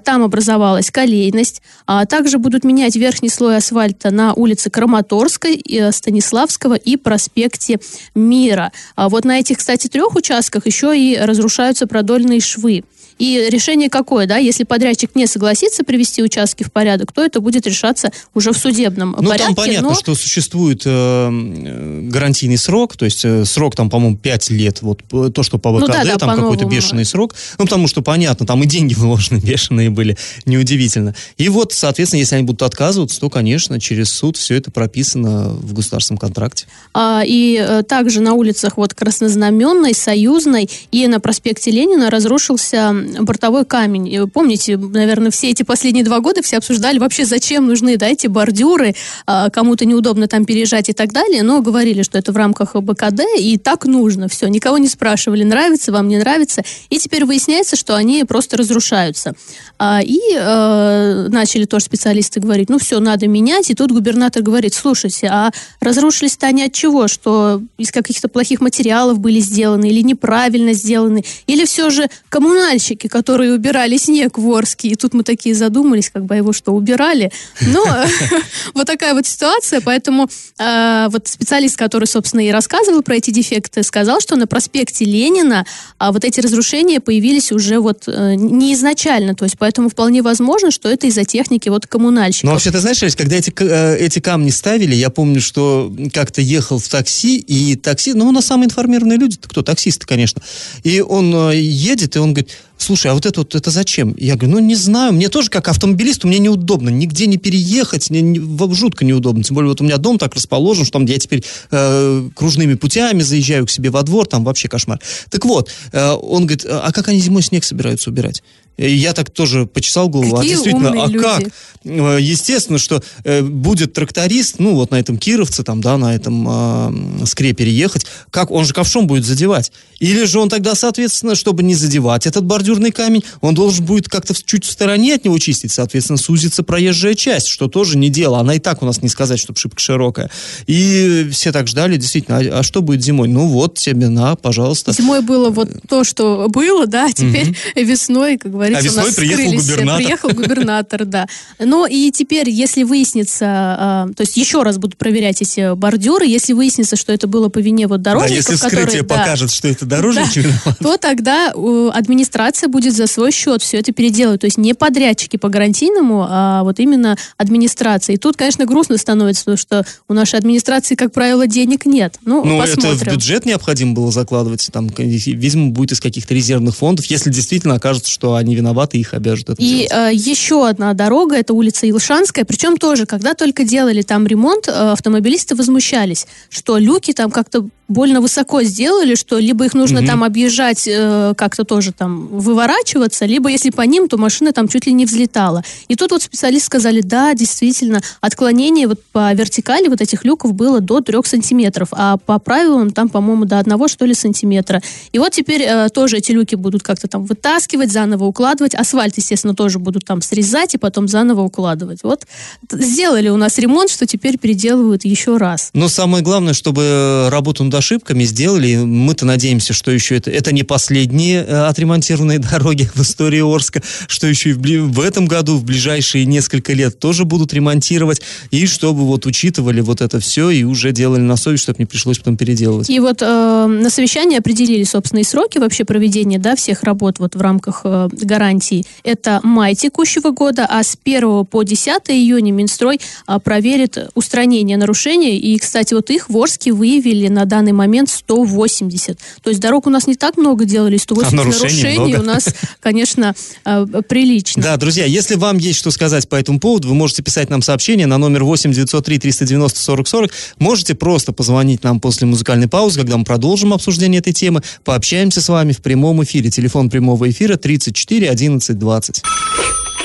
Там 0.03 0.23
образовалась 0.23 0.91
колейность. 0.91 1.61
Также 2.09 2.37
будут 2.37 2.63
менять 2.63 2.95
верхний 2.95 3.29
слой 3.29 3.57
асфальта 3.57 4.11
на 4.11 4.33
улице 4.33 4.69
Краматорской, 4.69 5.63
Станиславского 5.91 6.75
и 6.75 6.97
проспекте 6.97 7.79
Мира. 8.15 8.71
Вот 8.95 9.25
на 9.25 9.39
этих, 9.39 9.57
кстати, 9.57 9.87
трех 9.87 10.15
участках 10.15 10.65
еще 10.65 10.97
и 10.97 11.17
разрушаются 11.17 11.87
продольные 11.87 12.39
швы. 12.39 12.83
И 13.17 13.47
решение 13.49 13.89
какое, 13.89 14.27
да, 14.27 14.37
если 14.37 14.63
подрядчик 14.63 15.15
не 15.15 15.27
согласится 15.27 15.83
привести 15.83 16.21
участки 16.21 16.63
в 16.63 16.71
порядок, 16.71 17.11
то 17.11 17.23
это 17.23 17.39
будет 17.39 17.65
решаться 17.65 18.11
уже 18.33 18.51
в 18.51 18.57
судебном 18.57 19.15
ну, 19.19 19.29
порядке. 19.29 19.49
Ну, 19.49 19.55
там 19.55 19.55
понятно, 19.55 19.89
но... 19.89 19.95
что 19.95 20.15
существует 20.15 20.83
э, 20.85 20.89
э, 20.89 22.01
гарантийный 22.09 22.57
срок, 22.57 22.95
то 22.95 23.05
есть 23.05 23.25
э, 23.25 23.45
срок 23.45 23.75
там, 23.75 23.89
по-моему, 23.89 24.17
5 24.17 24.49
лет, 24.51 24.81
вот 24.81 25.01
то, 25.07 25.43
что 25.43 25.57
по 25.57 25.71
ВКД, 25.71 25.87
ну, 25.87 25.87
да, 25.87 26.03
да, 26.03 26.17
там 26.17 26.35
какой-то 26.35 26.65
бешеный 26.65 27.05
срок, 27.05 27.33
ну, 27.57 27.65
потому 27.65 27.87
что, 27.87 28.01
понятно, 28.01 28.45
там 28.45 28.63
и 28.63 28.67
деньги 28.67 28.93
вложены 28.97 29.39
бешеные 29.39 29.89
были, 29.89 30.17
неудивительно. 30.45 31.15
И 31.37 31.49
вот, 31.49 31.73
соответственно, 31.73 32.19
если 32.19 32.35
они 32.35 32.43
будут 32.43 32.61
отказываться, 32.61 33.19
то, 33.19 33.29
конечно, 33.29 33.79
через 33.79 34.11
суд 34.11 34.37
все 34.37 34.55
это 34.55 34.71
прописано 34.71 35.49
в 35.49 35.73
государственном 35.73 36.19
контракте. 36.19 36.65
А, 36.93 37.23
и 37.25 37.57
э, 37.59 37.83
также 37.83 38.21
на 38.21 38.33
улицах 38.33 38.77
вот 38.77 38.93
Краснознаменной, 38.93 39.93
Союзной 39.93 40.69
и 40.91 41.07
на 41.07 41.19
проспекте 41.19 41.71
Ленина 41.71 42.09
разрушился 42.09 42.93
бортовой 43.21 43.65
камень. 43.65 44.29
Помните, 44.29 44.77
наверное, 44.77 45.31
все 45.31 45.49
эти 45.49 45.63
последние 45.63 46.03
два 46.03 46.19
года 46.19 46.41
все 46.41 46.57
обсуждали 46.57 46.99
вообще, 46.99 47.25
зачем 47.25 47.67
нужны 47.67 47.97
да, 47.97 48.07
эти 48.07 48.27
бордюры, 48.27 48.95
а, 49.25 49.49
кому-то 49.49 49.85
неудобно 49.85 50.27
там 50.27 50.45
переезжать 50.45 50.89
и 50.89 50.93
так 50.93 51.11
далее, 51.11 51.43
но 51.43 51.61
говорили, 51.61 52.03
что 52.03 52.17
это 52.17 52.31
в 52.31 52.37
рамках 52.37 52.75
БКД, 52.75 53.21
и 53.39 53.57
так 53.57 53.85
нужно. 53.85 54.27
Все, 54.27 54.47
никого 54.47 54.77
не 54.77 54.87
спрашивали, 54.87 55.43
нравится 55.43 55.91
вам, 55.91 56.07
не 56.07 56.17
нравится. 56.17 56.63
И 56.89 56.97
теперь 56.97 57.25
выясняется, 57.25 57.75
что 57.75 57.95
они 57.95 58.23
просто 58.23 58.57
разрушаются. 58.57 59.33
А, 59.77 60.01
и 60.03 60.19
э, 60.33 61.27
начали 61.29 61.65
тоже 61.65 61.85
специалисты 61.85 62.39
говорить, 62.39 62.69
ну 62.69 62.79
все, 62.79 62.99
надо 62.99 63.27
менять. 63.27 63.69
И 63.69 63.75
тут 63.75 63.91
губернатор 63.91 64.41
говорит, 64.41 64.73
слушайте, 64.73 65.27
а 65.27 65.51
разрушились-то 65.81 66.47
они 66.47 66.63
от 66.63 66.73
чего? 66.73 67.07
Что 67.07 67.61
из 67.77 67.91
каких-то 67.91 68.27
плохих 68.27 68.61
материалов 68.61 69.19
были 69.19 69.39
сделаны 69.39 69.89
или 69.89 70.01
неправильно 70.01 70.73
сделаны? 70.73 71.23
Или 71.45 71.65
все 71.65 71.89
же 71.89 72.09
коммунальщики 72.29 72.96
дворники, 72.97 73.07
которые 73.07 73.53
убирали 73.53 73.97
снег 73.97 74.37
в 74.37 74.51
Орске. 74.51 74.89
И 74.89 74.95
тут 74.95 75.13
мы 75.13 75.23
такие 75.23 75.55
задумались, 75.55 76.09
как 76.09 76.25
бы 76.25 76.35
его 76.35 76.53
что, 76.53 76.71
убирали? 76.71 77.31
Но 77.61 77.83
вот 78.73 78.87
такая 78.87 79.13
вот 79.13 79.25
ситуация. 79.25 79.81
Поэтому 79.81 80.29
а, 80.59 81.09
вот 81.09 81.27
специалист, 81.27 81.77
который, 81.77 82.05
собственно, 82.05 82.41
и 82.45 82.51
рассказывал 82.51 83.01
про 83.01 83.15
эти 83.15 83.31
дефекты, 83.31 83.83
сказал, 83.83 84.19
что 84.19 84.35
на 84.35 84.47
проспекте 84.47 85.05
Ленина 85.05 85.65
а, 85.97 86.11
вот 86.11 86.25
эти 86.25 86.39
разрушения 86.39 86.99
появились 86.99 87.51
уже 87.51 87.79
вот 87.79 88.03
э, 88.07 88.35
не 88.35 88.73
изначально. 88.73 89.35
То 89.35 89.45
есть 89.45 89.57
поэтому 89.57 89.89
вполне 89.89 90.21
возможно, 90.21 90.71
что 90.71 90.89
это 90.89 91.07
из-за 91.07 91.23
техники 91.23 91.69
вот 91.69 91.87
коммунальщиков. 91.87 92.45
Ну, 92.45 92.51
вообще, 92.51 92.71
ты 92.71 92.79
знаешь, 92.79 92.99
когда 93.15 93.35
эти, 93.35 93.53
э, 93.59 93.97
эти 93.97 94.19
камни 94.19 94.49
ставили, 94.49 94.95
я 94.95 95.09
помню, 95.09 95.41
что 95.41 95.93
как-то 96.13 96.41
ехал 96.41 96.79
в 96.79 96.87
такси, 96.87 97.37
и 97.37 97.75
такси, 97.75 98.13
ну, 98.13 98.27
у 98.27 98.31
нас 98.31 98.45
самые 98.45 98.65
информированные 98.65 99.17
люди, 99.17 99.37
кто? 99.41 99.61
Таксисты, 99.61 100.05
конечно. 100.05 100.41
И 100.83 101.01
он 101.01 101.33
э, 101.51 101.57
едет, 101.57 102.15
и 102.15 102.19
он 102.19 102.33
говорит, 102.33 102.51
слушай, 102.77 103.11
а 103.11 103.13
вот 103.13 103.25
это 103.25 103.41
вот, 103.41 103.55
это 103.55 103.71
зачем? 103.71 104.15
Я 104.17 104.35
говорю, 104.35 104.55
ну, 104.55 104.59
не 104.59 104.75
знаю, 104.75 105.13
мне 105.13 105.29
тоже 105.29 105.49
как 105.49 105.67
автомобилисту, 105.67 106.27
мне 106.27 106.39
неудобно, 106.39 106.89
нигде 106.89 107.27
не 107.27 107.37
переехать, 107.37 108.09
мне 108.09 108.21
не, 108.21 108.75
жутко 108.75 109.05
неудобно, 109.05 109.43
тем 109.43 109.55
более 109.55 109.69
вот 109.69 109.81
у 109.81 109.83
меня 109.83 109.97
дом 109.97 110.17
так 110.17 110.35
расположен, 110.35 110.85
что 110.85 110.93
там 110.93 111.05
я 111.05 111.17
теперь 111.17 111.43
э, 111.71 112.29
кружными 112.35 112.75
путями 112.75 113.21
заезжаю 113.21 113.65
к 113.65 113.69
себе 113.69 113.89
во 113.89 114.03
двор, 114.03 114.27
там 114.27 114.43
вообще 114.43 114.67
кошмар. 114.67 114.99
Так 115.29 115.45
вот, 115.45 115.69
э, 115.91 116.11
он 116.11 116.45
говорит, 116.45 116.65
а 116.67 116.91
как 116.91 117.07
они 117.07 117.19
зимой 117.19 117.41
снег 117.41 117.63
собираются 117.63 118.09
убирать? 118.09 118.43
Я 118.77 119.13
так 119.13 119.31
тоже 119.31 119.65
почесал 119.65 120.07
голову. 120.07 120.35
А 120.35 120.37
Какие 120.39 120.53
а 120.53 120.55
действительно, 120.55 121.03
а 121.03 121.07
люди. 121.07 121.19
как? 121.19 121.43
Э, 121.83 122.17
естественно, 122.19 122.77
что 122.77 123.01
э, 123.23 123.41
будет 123.41 123.93
тракторист, 123.93 124.59
ну 124.59 124.75
вот 124.75 124.91
на 124.91 124.99
этом 124.99 125.17
Кировце, 125.17 125.63
там, 125.63 125.81
да, 125.81 125.97
на 125.97 126.15
этом 126.15 127.21
э, 127.21 127.25
скрепе 127.25 127.69
ехать, 127.69 128.05
как 128.31 128.51
он 128.51 128.65
же 128.65 128.73
ковшом 128.73 129.07
будет 129.07 129.25
задевать? 129.25 129.71
Или 129.99 130.25
же 130.25 130.39
он 130.39 130.49
тогда, 130.49 130.75
соответственно, 130.75 131.35
чтобы 131.35 131.63
не 131.63 131.75
задевать 131.75 132.27
этот 132.27 132.45
бордюрный 132.45 132.91
камень, 132.91 133.23
он 133.41 133.55
должен 133.55 133.85
будет 133.85 134.09
как-то 134.09 134.33
чуть 134.33 134.63
в 134.63 134.71
стороне 134.71 135.15
от 135.15 135.25
него 135.25 135.37
чистить, 135.39 135.71
соответственно, 135.71 136.17
сузится 136.17 136.63
проезжая 136.63 137.15
часть, 137.15 137.47
что 137.47 137.67
тоже 137.67 137.97
не 137.97 138.09
дело. 138.09 138.39
Она 138.39 138.55
и 138.55 138.59
так 138.59 138.83
у 138.83 138.85
нас 138.85 139.01
не 139.01 139.09
сказать, 139.09 139.39
что 139.39 139.55
шибко 139.55 139.81
широкая. 139.81 140.29
И 140.67 141.27
все 141.31 141.51
так 141.51 141.67
ждали, 141.67 141.97
действительно, 141.97 142.37
а, 142.37 142.59
а 142.59 142.63
что 142.63 142.81
будет 142.81 143.03
зимой? 143.03 143.27
Ну 143.27 143.47
вот 143.47 143.75
тебе, 143.75 144.09
на, 144.09 144.35
пожалуйста. 144.35 144.93
Зимой 144.93 145.21
было 145.21 145.49
вот 145.49 145.69
то, 145.89 146.03
что 146.03 146.47
было, 146.49 146.85
да, 146.85 147.07
а 147.07 147.11
теперь 147.11 147.49
угу. 147.49 147.85
весной, 147.85 148.37
как 148.37 148.51
говорится, 148.51 148.66
а 148.75 148.81
весной 148.81 149.03
у 149.03 149.07
нас 149.07 149.15
приехал 149.15 149.43
скрылись. 149.43 149.65
губернатор. 149.65 150.03
Приехал 150.03 150.29
губернатор, 150.29 151.05
да. 151.05 151.27
Но 151.59 151.85
и 151.85 152.11
теперь, 152.11 152.49
если 152.49 152.83
выяснится, 152.83 153.45
а, 153.47 154.07
то 154.15 154.21
есть 154.21 154.37
еще 154.37 154.63
раз 154.63 154.77
будут 154.77 154.97
проверять 154.97 155.41
эти 155.41 155.75
бордюры, 155.75 156.25
если 156.25 156.53
выяснится, 156.53 156.95
что 156.95 157.13
это 157.13 157.27
было 157.27 157.49
по 157.49 157.59
вине 157.59 157.87
вот 157.87 158.01
дорожников, 158.01 158.45
да, 158.45 158.51
если 158.51 158.55
вскрытие 158.55 158.85
которые, 158.85 159.03
покажет, 159.03 159.49
да, 159.49 159.55
что 159.55 159.67
это 159.67 159.85
дорожники 159.85 160.45
да, 160.65 160.75
то 160.79 160.97
тогда 160.97 161.53
администрация 161.93 162.69
будет 162.69 162.95
за 162.95 163.07
свой 163.07 163.31
счет 163.31 163.61
все 163.61 163.77
это 163.77 163.91
переделывать. 163.91 164.41
То 164.41 164.47
есть 164.47 164.57
не 164.57 164.73
подрядчики 164.73 165.37
по 165.37 165.49
гарантийному, 165.49 166.25
а 166.29 166.63
вот 166.63 166.79
именно 166.79 167.17
администрация. 167.37 168.15
И 168.15 168.17
тут, 168.17 168.37
конечно, 168.37 168.65
грустно 168.65 168.97
становится, 168.97 169.41
потому 169.41 169.57
что 169.57 169.85
у 170.07 170.13
нашей 170.13 170.39
администрации, 170.39 170.95
как 170.95 171.11
правило, 171.11 171.47
денег 171.47 171.85
нет. 171.85 172.15
Ну, 172.23 172.43
ну 172.43 172.61
это 172.61 172.95
в 172.95 173.03
бюджет 173.05 173.45
необходимо 173.45 173.93
было 173.93 174.11
закладывать. 174.11 174.69
Там, 174.71 174.89
видимо, 174.97 175.71
будет 175.71 175.93
из 175.93 175.99
каких-то 175.99 176.33
резервных 176.33 176.75
фондов, 176.75 177.05
если 177.05 177.29
действительно 177.29 177.75
окажется, 177.75 178.09
что 178.09 178.35
они 178.35 178.55
виноваты, 178.57 178.97
их 178.97 179.13
обяжут 179.13 179.49
это 179.49 179.61
И 179.61 179.87
э, 179.89 180.09
еще 180.13 180.67
одна 180.67 180.93
дорога, 180.93 181.35
это 181.35 181.53
улица 181.53 181.89
Илшанская, 181.89 182.45
причем 182.45 182.77
тоже, 182.77 183.05
когда 183.05 183.33
только 183.33 183.63
делали 183.63 184.01
там 184.01 184.27
ремонт, 184.27 184.67
э, 184.67 184.71
автомобилисты 184.71 185.55
возмущались, 185.55 186.27
что 186.49 186.77
люки 186.77 187.13
там 187.13 187.31
как-то 187.31 187.67
больно 187.87 188.21
высоко 188.21 188.63
сделали, 188.63 189.15
что 189.15 189.37
либо 189.37 189.65
их 189.65 189.73
нужно 189.73 189.99
mm 189.99 190.07
там 190.07 190.23
объезжать, 190.23 190.87
э, 190.87 191.33
как-то 191.35 191.65
тоже 191.65 191.91
там 191.91 192.27
выворачиваться, 192.27 193.25
либо 193.25 193.49
если 193.49 193.71
по 193.71 193.81
ним, 193.81 194.07
то 194.07 194.17
машина 194.17 194.53
там 194.53 194.69
чуть 194.69 194.85
ли 194.85 194.93
не 194.93 195.05
взлетала. 195.05 195.63
И 195.89 195.95
тут 195.95 196.11
вот 196.11 196.21
специалисты 196.21 196.67
сказали, 196.67 197.01
да, 197.01 197.33
действительно, 197.33 198.01
отклонение 198.21 198.87
вот 198.87 199.03
по 199.11 199.33
вертикали 199.33 199.89
вот 199.89 199.99
этих 199.99 200.23
люков 200.23 200.53
было 200.53 200.79
до 200.79 201.01
3 201.01 201.17
сантиметров, 201.25 201.89
а 201.91 202.17
по 202.17 202.39
правилам 202.39 202.91
там, 202.91 203.09
по-моему, 203.09 203.45
до 203.45 203.59
1, 203.59 203.87
что 203.89 204.05
ли, 204.05 204.13
сантиметра. 204.13 204.81
И 205.11 205.19
вот 205.19 205.33
теперь 205.33 205.63
э, 205.63 205.89
тоже 205.89 206.17
эти 206.17 206.31
люки 206.31 206.55
будут 206.55 206.83
как-то 206.83 207.07
там 207.07 207.25
вытаскивать, 207.25 207.91
заново 207.91 208.25
укладывать. 208.25 208.75
Асфальт, 208.75 209.17
естественно, 209.17 209.55
тоже 209.55 209.79
будут 209.79 210.05
там 210.05 210.21
срезать 210.21 210.75
и 210.75 210.77
потом 210.77 211.07
заново 211.07 211.41
укладывать. 211.41 212.03
Вот 212.03 212.25
сделали 212.71 213.29
у 213.29 213.37
нас 213.37 213.57
ремонт, 213.57 213.89
что 213.89 214.05
теперь 214.05 214.37
переделывают 214.37 215.05
еще 215.05 215.37
раз. 215.37 215.69
Но 215.73 215.89
самое 215.89 216.23
главное, 216.23 216.53
чтобы 216.53 217.27
работу 217.29 217.63
над 217.63 217.75
ошибками 217.77 218.23
сделали. 218.23 218.75
Мы-то 218.75 219.25
надеемся, 219.25 219.73
что 219.73 219.91
еще 219.91 220.15
это, 220.17 220.31
это 220.31 220.51
не 220.51 220.63
последние 220.63 221.43
э, 221.43 221.67
отремонтированные 221.67 222.39
дороги 222.51 222.89
в 222.93 223.01
истории 223.01 223.41
Орска, 223.41 223.81
что 224.07 224.27
еще 224.27 224.51
и 224.51 224.53
в, 224.53 224.61
в 224.61 224.99
этом 224.99 225.27
году, 225.27 225.57
в 225.57 225.63
ближайшие 225.63 226.25
несколько 226.25 226.73
лет 226.73 226.99
тоже 226.99 227.25
будут 227.25 227.53
ремонтировать, 227.53 228.21
и 228.51 228.65
чтобы 228.65 229.05
вот 229.05 229.25
учитывали 229.25 229.81
вот 229.81 230.01
это 230.01 230.19
все 230.19 230.49
и 230.49 230.63
уже 230.63 230.91
делали 230.91 231.21
на 231.21 231.35
совесть, 231.35 231.63
чтобы 231.63 231.79
не 231.79 231.85
пришлось 231.85 232.17
потом 232.17 232.37
переделывать. 232.37 232.89
И 232.89 232.99
вот 232.99 233.21
э, 233.21 233.65
на 233.67 233.89
совещании 233.89 234.37
определили 234.37 234.83
собственные 234.83 235.23
сроки 235.23 235.57
вообще 235.57 235.85
проведения 235.85 236.39
да, 236.39 236.55
всех 236.55 236.83
работ 236.83 237.19
вот 237.19 237.35
в 237.35 237.41
рамках 237.41 237.81
э, 237.83 238.09
гарантии. 238.11 238.85
Это 239.03 239.39
май 239.43 239.75
текущего 239.75 240.31
года, 240.31 240.65
а 240.69 240.83
с 240.83 240.97
1 241.03 241.45
по 241.45 241.63
10 241.63 242.01
июня 242.09 242.51
Минстрой 242.51 242.99
э, 243.27 243.39
проверит 243.43 244.09
устранение 244.15 244.77
нарушений. 244.77 245.37
И, 245.37 245.57
кстати, 245.57 245.93
вот 245.93 246.09
их 246.09 246.29
в 246.29 246.37
Орске 246.37 246.71
выявили 246.73 247.27
на 247.27 247.45
данный 247.45 247.66
данный 247.67 247.73
момент 247.73 248.09
180. 248.09 249.19
То 249.41 249.49
есть 249.49 249.61
дорог 249.61 249.87
у 249.87 249.89
нас 249.89 250.07
не 250.07 250.15
так 250.15 250.37
много 250.37 250.65
делали, 250.65 250.97
180 250.97 251.33
а 251.33 251.35
нарушений, 251.35 251.83
нарушений 251.83 252.15
у 252.15 252.23
нас, 252.23 252.47
конечно, 252.79 253.35
э, 253.65 253.85
прилично. 254.07 254.63
Да, 254.63 254.77
друзья, 254.77 255.05
если 255.05 255.35
вам 255.35 255.57
есть 255.57 255.79
что 255.79 255.91
сказать 255.91 256.29
по 256.29 256.35
этому 256.35 256.59
поводу, 256.59 256.87
вы 256.87 256.95
можете 256.95 257.23
писать 257.23 257.49
нам 257.49 257.61
сообщение 257.61 258.07
на 258.07 258.17
номер 258.17 258.43
8 258.43 258.71
903 258.71 259.19
390 259.19 259.79
40 259.79 260.07
40. 260.07 260.31
Можете 260.59 260.95
просто 260.95 261.33
позвонить 261.33 261.83
нам 261.83 261.99
после 261.99 262.27
музыкальной 262.27 262.67
паузы, 262.67 262.99
когда 262.99 263.17
мы 263.17 263.25
продолжим 263.25 263.73
обсуждение 263.73 264.19
этой 264.19 264.33
темы. 264.33 264.61
Пообщаемся 264.83 265.41
с 265.41 265.49
вами 265.49 265.73
в 265.73 265.81
прямом 265.81 266.23
эфире. 266.23 266.49
Телефон 266.49 266.89
прямого 266.89 267.29
эфира 267.29 267.57
34 267.57 268.29
11 268.29 268.79
20. 268.79 269.23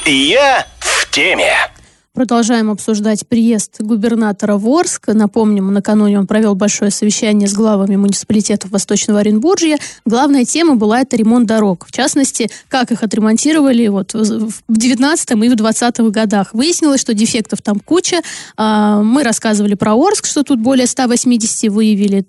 Я 0.07 0.66
в 0.81 1.11
теме. 1.11 1.52
Продолжаем 2.14 2.71
обсуждать 2.71 3.26
приезд 3.26 3.81
губернатора 3.81 4.59
в 4.59 4.69
Орск. 4.69 5.09
Напомним, 5.09 5.73
накануне 5.73 6.19
он 6.19 6.26
провел 6.26 6.54
большое 6.54 6.90
совещание 6.90 7.49
с 7.49 7.54
главами 7.54 7.97
муниципалитетов 7.97 8.71
Восточного 8.71 9.21
Оренбуржья. 9.21 9.78
Главная 10.04 10.45
тема 10.45 10.75
была 10.75 11.00
это 11.00 11.16
ремонт 11.16 11.47
дорог. 11.47 11.87
В 11.87 11.90
частности, 11.90 12.50
как 12.69 12.92
их 12.92 13.02
отремонтировали 13.02 13.88
вот 13.88 14.12
в 14.12 14.52
19 14.69 15.31
и 15.31 15.49
в 15.49 15.57
20 15.57 16.00
годах. 16.11 16.50
Выяснилось, 16.52 17.00
что 17.00 17.14
дефектов 17.14 17.62
там 17.62 17.81
куча. 17.81 18.21
А, 18.59 19.00
мы 19.02 19.23
рассказывали 19.23 19.73
про 19.73 19.95
Орск, 19.95 20.26
что 20.26 20.42
тут 20.42 20.61
более 20.61 20.87
180 20.87 21.73
выявили. 21.73 22.26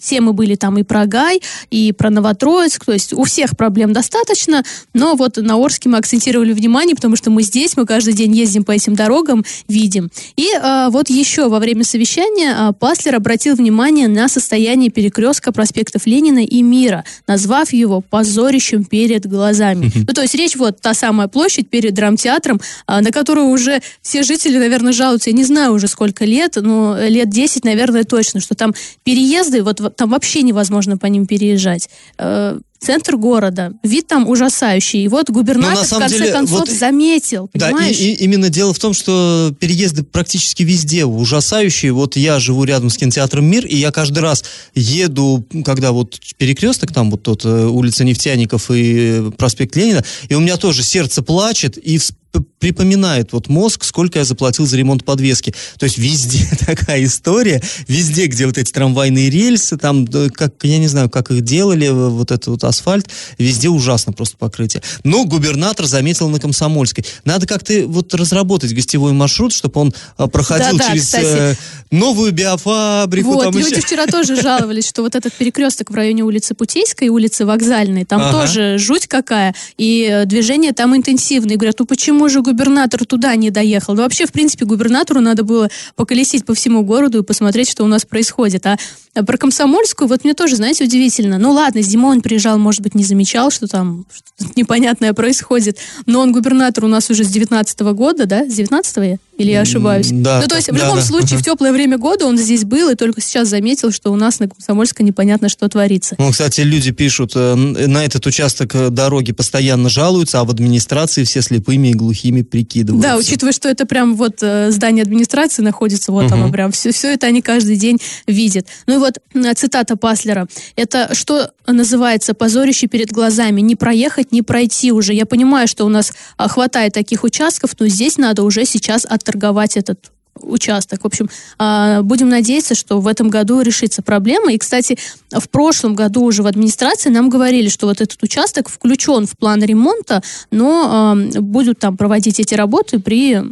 Темы 0.00 0.32
были 0.32 0.54
там 0.54 0.78
и 0.78 0.82
про 0.82 1.04
Гай, 1.04 1.42
и 1.70 1.92
про 1.92 2.08
Новотроицк. 2.08 2.86
То 2.86 2.92
есть 2.92 3.12
у 3.12 3.24
всех 3.24 3.54
проблем 3.54 3.92
достаточно. 3.92 4.62
Но 4.94 5.14
вот 5.14 5.36
на 5.36 5.62
Орске 5.62 5.90
мы 5.90 5.98
акцентировали 5.98 6.54
внимание, 6.54 6.96
потому 6.96 7.16
что 7.16 7.28
мы 7.28 7.42
здесь, 7.42 7.76
мы 7.76 7.84
каждый 7.84 8.14
день 8.14 8.34
ездим 8.34 8.64
по 8.64 8.72
этим 8.72 8.94
дорогам, 8.94 9.25
дорогам 9.26 9.44
видим. 9.68 10.10
И 10.36 10.48
а, 10.60 10.90
вот 10.90 11.10
еще 11.10 11.48
во 11.48 11.58
время 11.58 11.84
совещания 11.84 12.54
а, 12.56 12.72
Паслер 12.72 13.16
обратил 13.16 13.56
внимание 13.56 14.08
на 14.08 14.28
состояние 14.28 14.90
перекрестка 14.90 15.52
проспектов 15.52 16.06
Ленина 16.06 16.44
и 16.44 16.62
Мира, 16.62 17.04
назвав 17.26 17.72
его 17.72 18.00
позорищем 18.00 18.84
перед 18.84 19.26
глазами. 19.26 19.90
Ну, 19.94 20.14
то 20.14 20.22
есть 20.22 20.34
речь 20.34 20.56
вот 20.56 20.80
та 20.80 20.94
самая 20.94 21.28
площадь 21.28 21.68
перед 21.68 21.94
драмтеатром, 21.94 22.60
а, 22.86 23.00
на 23.00 23.10
которую 23.10 23.48
уже 23.48 23.80
все 24.02 24.22
жители, 24.22 24.58
наверное, 24.58 24.92
жалуются. 24.92 25.30
Я 25.30 25.36
не 25.36 25.44
знаю 25.44 25.72
уже 25.72 25.88
сколько 25.88 26.24
лет, 26.24 26.56
но 26.56 26.96
лет 27.00 27.28
10, 27.28 27.64
наверное, 27.64 28.04
точно, 28.04 28.40
что 28.40 28.54
там 28.54 28.74
переезды, 29.04 29.62
вот, 29.62 29.80
вот 29.80 29.96
там 29.96 30.10
вообще 30.10 30.42
невозможно 30.42 30.96
по 30.96 31.06
ним 31.06 31.26
переезжать. 31.26 31.88
Э, 32.18 32.58
центр 32.80 33.16
города. 33.16 33.72
Вид 33.82 34.06
там 34.06 34.28
ужасающий. 34.28 35.04
И 35.04 35.08
вот 35.08 35.30
губернатор, 35.30 35.84
в 35.84 35.98
конце 35.98 36.18
деле, 36.18 36.32
концов, 36.32 36.60
вот, 36.60 36.68
заметил, 36.68 37.48
понимаешь? 37.48 37.96
Да, 37.96 38.02
и, 38.02 38.12
и 38.12 38.24
именно 38.24 38.48
дело 38.48 38.72
в 38.72 38.78
том, 38.78 38.92
что 38.92 39.54
переезды 39.58 40.02
практически 40.02 40.62
везде 40.62 41.04
ужасающие. 41.04 41.92
Вот 41.92 42.16
я 42.16 42.38
живу 42.38 42.64
рядом 42.64 42.90
с 42.90 42.96
кинотеатром 42.96 43.44
«Мир», 43.44 43.66
и 43.66 43.76
я 43.76 43.90
каждый 43.90 44.20
раз 44.20 44.44
еду, 44.74 45.44
когда 45.64 45.92
вот 45.92 46.18
перекресток, 46.36 46.92
там 46.92 47.10
вот 47.10 47.22
тот 47.22 47.44
э, 47.44 47.66
улица 47.66 48.04
Нефтяников 48.04 48.70
и 48.70 49.30
проспект 49.36 49.76
Ленина, 49.76 50.04
и 50.28 50.34
у 50.34 50.40
меня 50.40 50.56
тоже 50.56 50.82
сердце 50.82 51.22
плачет, 51.22 51.78
и 51.78 51.98
припоминает 52.40 53.32
вот 53.32 53.48
мозг, 53.48 53.84
сколько 53.84 54.18
я 54.18 54.24
заплатил 54.24 54.66
за 54.66 54.76
ремонт 54.76 55.04
подвески. 55.04 55.54
То 55.78 55.84
есть 55.84 55.98
везде 55.98 56.46
такая 56.66 57.04
история, 57.04 57.62
везде, 57.88 58.26
где 58.26 58.46
вот 58.46 58.58
эти 58.58 58.72
трамвайные 58.72 59.30
рельсы, 59.30 59.76
там, 59.76 60.06
как, 60.06 60.54
я 60.62 60.78
не 60.78 60.88
знаю, 60.88 61.10
как 61.10 61.30
их 61.30 61.42
делали, 61.42 61.88
вот 61.88 62.30
этот 62.30 62.46
вот 62.46 62.64
асфальт, 62.64 63.08
везде 63.38 63.68
ужасно 63.68 64.12
просто 64.12 64.36
покрытие. 64.36 64.82
Но 65.04 65.24
губернатор 65.24 65.86
заметил 65.86 66.28
на 66.28 66.40
Комсомольской. 66.40 67.04
Надо 67.24 67.46
как-то 67.46 67.86
вот 67.86 68.14
разработать 68.14 68.74
гостевой 68.74 69.12
маршрут, 69.12 69.52
чтобы 69.52 69.80
он 69.80 69.94
а, 70.16 70.26
проходил 70.26 70.78
да, 70.78 70.88
через 70.88 71.14
э, 71.14 71.54
новую 71.90 72.32
биофабрику. 72.32 73.32
Вот, 73.32 73.54
люди 73.54 73.74
еще... 73.74 73.80
вчера 73.80 74.06
тоже 74.06 74.36
жаловались, 74.40 74.88
что 74.88 75.02
вот 75.02 75.14
этот 75.14 75.32
перекресток 75.34 75.90
в 75.90 75.94
районе 75.94 76.22
улицы 76.22 76.54
Путейской 76.54 77.08
улицы 77.08 77.46
Вокзальной, 77.46 78.04
там 78.04 78.20
ага. 78.20 78.40
тоже 78.40 78.78
жуть 78.78 79.06
какая, 79.06 79.54
и 79.76 80.08
э, 80.10 80.24
движение 80.26 80.72
там 80.72 80.96
интенсивное. 80.96 81.54
И 81.54 81.56
говорят, 81.56 81.78
ну 81.78 81.86
почему 81.86 82.25
же 82.28 82.42
губернатор 82.42 83.04
туда 83.04 83.34
не 83.36 83.50
доехал? 83.50 83.94
Ну, 83.94 84.02
вообще, 84.02 84.26
в 84.26 84.32
принципе, 84.32 84.64
губернатору 84.64 85.20
надо 85.20 85.42
было 85.44 85.70
поколесить 85.94 86.44
по 86.44 86.54
всему 86.54 86.82
городу 86.82 87.20
и 87.20 87.22
посмотреть, 87.22 87.70
что 87.70 87.84
у 87.84 87.86
нас 87.86 88.04
происходит. 88.04 88.66
А 88.66 88.76
про 89.24 89.38
Комсомольскую, 89.38 90.08
вот 90.08 90.24
мне 90.24 90.34
тоже, 90.34 90.56
знаете, 90.56 90.84
удивительно. 90.84 91.38
Ну 91.38 91.52
ладно, 91.52 91.82
зимой 91.82 92.16
он 92.16 92.20
приезжал, 92.20 92.58
может 92.58 92.82
быть, 92.82 92.94
не 92.94 93.04
замечал, 93.04 93.50
что 93.50 93.66
там 93.66 94.06
что 94.12 94.46
непонятное 94.56 95.12
происходит, 95.12 95.78
но 96.06 96.20
он 96.20 96.32
губернатор 96.32 96.84
у 96.84 96.88
нас 96.88 97.10
уже 97.10 97.24
с 97.24 97.28
19 97.28 97.80
-го 97.80 97.94
года, 97.94 98.26
да? 98.26 98.44
С 98.44 98.54
19 98.54 98.96
-го 98.98 99.18
или 99.36 99.50
я 99.50 99.62
ошибаюсь? 99.62 100.08
Да. 100.10 100.40
Ну, 100.40 100.48
то 100.48 100.56
есть, 100.56 100.68
в 100.68 100.74
любом 100.74 100.96
да, 100.96 101.02
случае, 101.02 101.38
в 101.38 101.42
теплое 101.42 101.72
время 101.72 101.98
года 101.98 102.26
он 102.26 102.38
здесь 102.38 102.64
был 102.64 102.90
и 102.90 102.94
только 102.94 103.20
сейчас 103.20 103.48
заметил, 103.48 103.92
что 103.92 104.10
у 104.10 104.16
нас 104.16 104.40
на 104.40 104.48
Комсомольской 104.48 105.04
непонятно, 105.04 105.48
что 105.48 105.68
творится. 105.68 106.16
Ну, 106.18 106.30
кстати, 106.30 106.62
люди 106.62 106.90
пишут, 106.90 107.32
э, 107.34 107.54
на 107.54 108.04
этот 108.04 108.26
участок 108.26 108.74
э, 108.74 108.90
дороги 108.90 109.32
постоянно 109.32 109.88
жалуются, 109.88 110.40
а 110.40 110.44
в 110.44 110.50
администрации 110.50 111.24
все 111.24 111.42
слепыми 111.42 111.88
и 111.88 111.94
глухими 111.94 112.42
прикидываются. 112.42 113.10
Да, 113.10 113.16
учитывая, 113.16 113.52
что 113.52 113.68
это 113.68 113.86
прям 113.86 114.16
вот 114.16 114.38
э, 114.42 114.70
здание 114.70 115.02
администрации 115.02 115.62
находится, 115.62 116.12
вот 116.12 116.26
угу. 116.26 116.34
оно 116.34 116.50
прям, 116.50 116.72
все, 116.72 116.92
все 116.92 117.12
это 117.12 117.26
они 117.26 117.42
каждый 117.42 117.76
день 117.76 117.98
видят. 118.26 118.66
Ну 118.86 118.94
и 118.94 118.98
вот 118.98 119.18
цитата 119.56 119.96
Паслера. 119.96 120.48
Это 120.76 121.14
что 121.14 121.50
называется 121.66 122.34
позорище 122.34 122.86
перед 122.86 123.10
глазами? 123.10 123.60
Не 123.60 123.76
проехать, 123.76 124.32
не 124.32 124.42
пройти 124.42 124.92
уже. 124.92 125.12
Я 125.12 125.26
понимаю, 125.26 125.68
что 125.68 125.84
у 125.84 125.88
нас 125.88 126.12
а, 126.36 126.48
хватает 126.48 126.92
таких 126.92 127.24
участков, 127.24 127.72
но 127.78 127.88
здесь 127.88 128.18
надо 128.18 128.42
уже 128.42 128.64
сейчас 128.64 129.04
отторговать 129.26 129.76
этот 129.76 130.12
участок. 130.40 131.02
В 131.02 131.06
общем, 131.06 131.30
а, 131.58 132.02
будем 132.02 132.28
надеяться, 132.28 132.74
что 132.74 133.00
в 133.00 133.06
этом 133.06 133.30
году 133.30 133.62
решится 133.62 134.02
проблема. 134.02 134.52
И, 134.52 134.58
кстати, 134.58 134.98
в 135.30 135.48
прошлом 135.48 135.94
году 135.94 136.24
уже 136.24 136.42
в 136.42 136.46
администрации 136.46 137.08
нам 137.08 137.30
говорили, 137.30 137.68
что 137.68 137.86
вот 137.86 138.02
этот 138.02 138.22
участок 138.22 138.68
включен 138.68 139.26
в 139.26 139.36
план 139.36 139.62
ремонта, 139.62 140.22
но 140.50 141.16
будут 141.40 141.78
там 141.78 141.96
проводить 141.96 142.38
эти 142.38 142.54
работы 142.54 142.98
при 142.98 143.42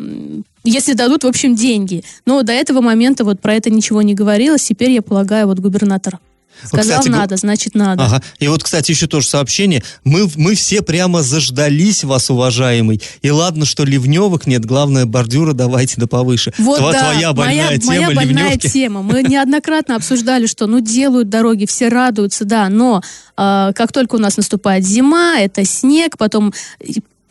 если 0.66 0.94
дадут, 0.94 1.24
в 1.24 1.26
общем, 1.26 1.54
деньги. 1.54 2.04
Но 2.24 2.42
до 2.42 2.52
этого 2.52 2.80
момента 2.80 3.22
вот 3.24 3.38
про 3.38 3.54
это 3.54 3.68
ничего 3.68 4.00
не 4.00 4.14
говорилось. 4.14 4.62
Теперь, 4.62 4.92
я 4.92 5.02
полагаю, 5.02 5.46
вот 5.46 5.58
губернатор 5.58 6.18
Сказал 6.64 6.98
кстати, 6.98 7.08
надо, 7.08 7.36
значит 7.36 7.74
надо. 7.74 8.04
Ага. 8.04 8.22
И 8.38 8.48
вот, 8.48 8.62
кстати, 8.62 8.90
еще 8.90 9.06
тоже 9.06 9.26
сообщение. 9.26 9.82
Мы, 10.04 10.28
мы 10.36 10.54
все 10.54 10.82
прямо 10.82 11.22
заждались 11.22 12.04
вас, 12.04 12.30
уважаемый. 12.30 13.00
И 13.22 13.30
ладно, 13.30 13.64
что 13.64 13.84
ливневок 13.84 14.46
нет, 14.46 14.64
главное, 14.64 15.06
бордюра 15.06 15.52
давайте 15.52 15.94
да 15.96 16.06
повыше. 16.06 16.52
Вот 16.58 16.78
Тва, 16.78 16.92
да, 16.92 17.12
твоя 17.12 17.32
больная 17.32 17.66
моя, 17.66 17.78
тема, 17.78 17.86
моя 17.86 18.10
больная 18.10 18.50
ливневки. 18.50 18.68
тема. 18.68 19.02
Мы 19.02 19.22
неоднократно 19.22 19.96
обсуждали, 19.96 20.46
что 20.46 20.66
ну 20.66 20.80
делают 20.80 21.28
дороги, 21.28 21.66
все 21.66 21.88
радуются, 21.88 22.44
да, 22.44 22.68
но 22.68 23.02
э, 23.36 23.72
как 23.74 23.92
только 23.92 24.16
у 24.16 24.18
нас 24.18 24.36
наступает 24.36 24.84
зима, 24.84 25.38
это 25.38 25.64
снег, 25.64 26.16
потом 26.18 26.52